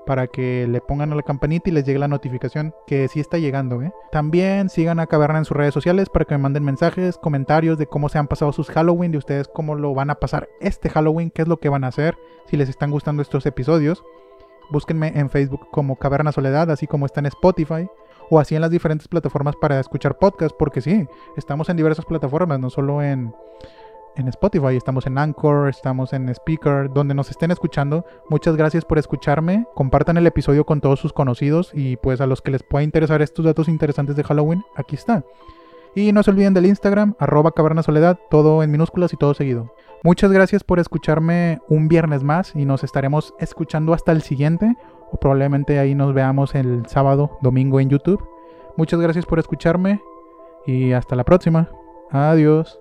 para 0.06 0.28
que 0.28 0.68
le 0.68 0.82
pongan 0.82 1.12
a 1.12 1.16
la 1.16 1.24
campanita 1.24 1.70
y 1.70 1.74
les 1.74 1.86
llegue 1.86 2.00
la 2.00 2.08
notificación 2.08 2.74
que 2.88 3.08
sí 3.08 3.20
está 3.20 3.38
llegando. 3.38 3.82
¿eh? 3.82 3.92
También 4.12 4.70
sigan 4.70 5.00
a 5.00 5.08
Caverna 5.08 5.39
en 5.39 5.46
sus 5.46 5.58
redes 5.58 5.74
sociales 5.74 6.10
para 6.10 6.26
que 6.26 6.36
me 6.36 6.39
manden 6.39 6.63
mensajes, 6.63 7.18
comentarios 7.18 7.78
de 7.78 7.88
cómo 7.88 8.10
se 8.10 8.18
han 8.18 8.28
pasado 8.28 8.52
sus 8.54 8.70
Halloween, 8.70 9.12
de 9.12 9.18
ustedes 9.18 9.48
cómo 9.48 9.76
lo 9.76 9.94
van 9.94 10.10
a 10.10 10.16
pasar 10.16 10.50
este 10.60 10.89
Halloween, 10.89 11.32
qué 11.32 11.44
es 11.44 11.48
lo 11.48 11.58
que 11.58 11.70
van 11.70 11.84
a 11.84 11.88
hacer, 11.88 12.18
si 12.48 12.58
les 12.58 12.70
están 12.70 12.92
gustando 12.92 13.22
estos 13.22 13.46
episodios. 13.46 14.04
Búsquenme 14.72 15.12
en 15.16 15.30
Facebook 15.30 15.68
como 15.72 15.98
Caverna 15.98 16.32
Soledad, 16.32 16.72
así 16.72 16.88
como 16.88 17.06
está 17.06 17.20
en 17.20 17.28
Spotify 17.28 17.88
o 18.30 18.39
así 18.39 18.56
en 18.56 18.62
las 18.62 18.72
diferentes 18.72 19.08
plataformas 19.08 19.56
para 19.56 19.80
escuchar 19.80 20.18
podcasts, 20.18 20.56
porque 20.58 20.82
sí, 20.82 21.08
estamos 21.36 21.70
en 21.70 21.78
diversas 21.78 22.06
plataformas, 22.06 22.60
no 22.60 22.70
solo 22.70 23.02
en, 23.04 23.34
en 24.15 24.28
Spotify, 24.28 24.76
estamos 24.76 25.08
en 25.08 25.17
Anchor, 25.17 25.69
estamos 25.69 26.13
en 26.13 26.30
Speaker, 26.30 26.89
donde 26.93 27.13
nos 27.13 27.30
estén 27.32 27.52
escuchando. 27.52 28.06
Muchas 28.30 28.56
gracias 28.56 28.86
por 28.86 28.97
escucharme. 28.97 29.65
Compartan 29.76 30.17
el 30.17 30.28
episodio 30.28 30.65
con 30.65 30.82
todos 30.82 30.99
sus 30.99 31.13
conocidos 31.13 31.71
y 31.73 31.97
pues 31.97 32.21
a 32.21 32.28
los 32.28 32.41
que 32.41 32.52
les 32.52 32.63
pueda 32.63 32.84
interesar 32.84 33.21
estos 33.21 33.45
datos 33.45 33.67
interesantes 33.67 34.15
de 34.15 34.23
Halloween, 34.23 34.63
aquí 34.76 34.95
está. 34.95 35.23
Y 35.95 36.12
no 36.12 36.23
se 36.23 36.32
olviden 36.32 36.54
del 36.54 36.65
Instagram, 36.65 37.15
arroba 37.19 37.52
caverna 37.52 37.84
soledad, 37.84 38.19
todo 38.30 38.63
en 38.63 38.71
minúsculas 38.71 39.13
y 39.13 39.17
todo 39.17 39.34
seguido. 39.34 39.73
Muchas 40.04 40.32
gracias 40.32 40.63
por 40.63 40.80
escucharme 40.80 41.60
un 41.69 41.88
viernes 41.88 42.23
más 42.23 42.56
y 42.56 42.65
nos 42.65 42.84
estaremos 42.84 43.34
escuchando 43.39 43.93
hasta 43.93 44.12
el 44.12 44.21
siguiente 44.21 44.76
o 45.12 45.17
probablemente 45.17 45.80
ahí 45.80 45.95
nos 45.95 46.13
veamos 46.13 46.56
el 46.56 46.86
sábado, 46.88 47.38
domingo 47.41 47.80
en 47.80 47.89
YouTube. 47.89 48.23
Muchas 48.76 48.99
gracias 48.99 49.26
por 49.26 49.39
escucharme 49.39 50.02
y 50.65 50.93
hasta 50.93 51.15
la 51.15 51.23
próxima. 51.23 51.69
Adiós. 52.10 52.80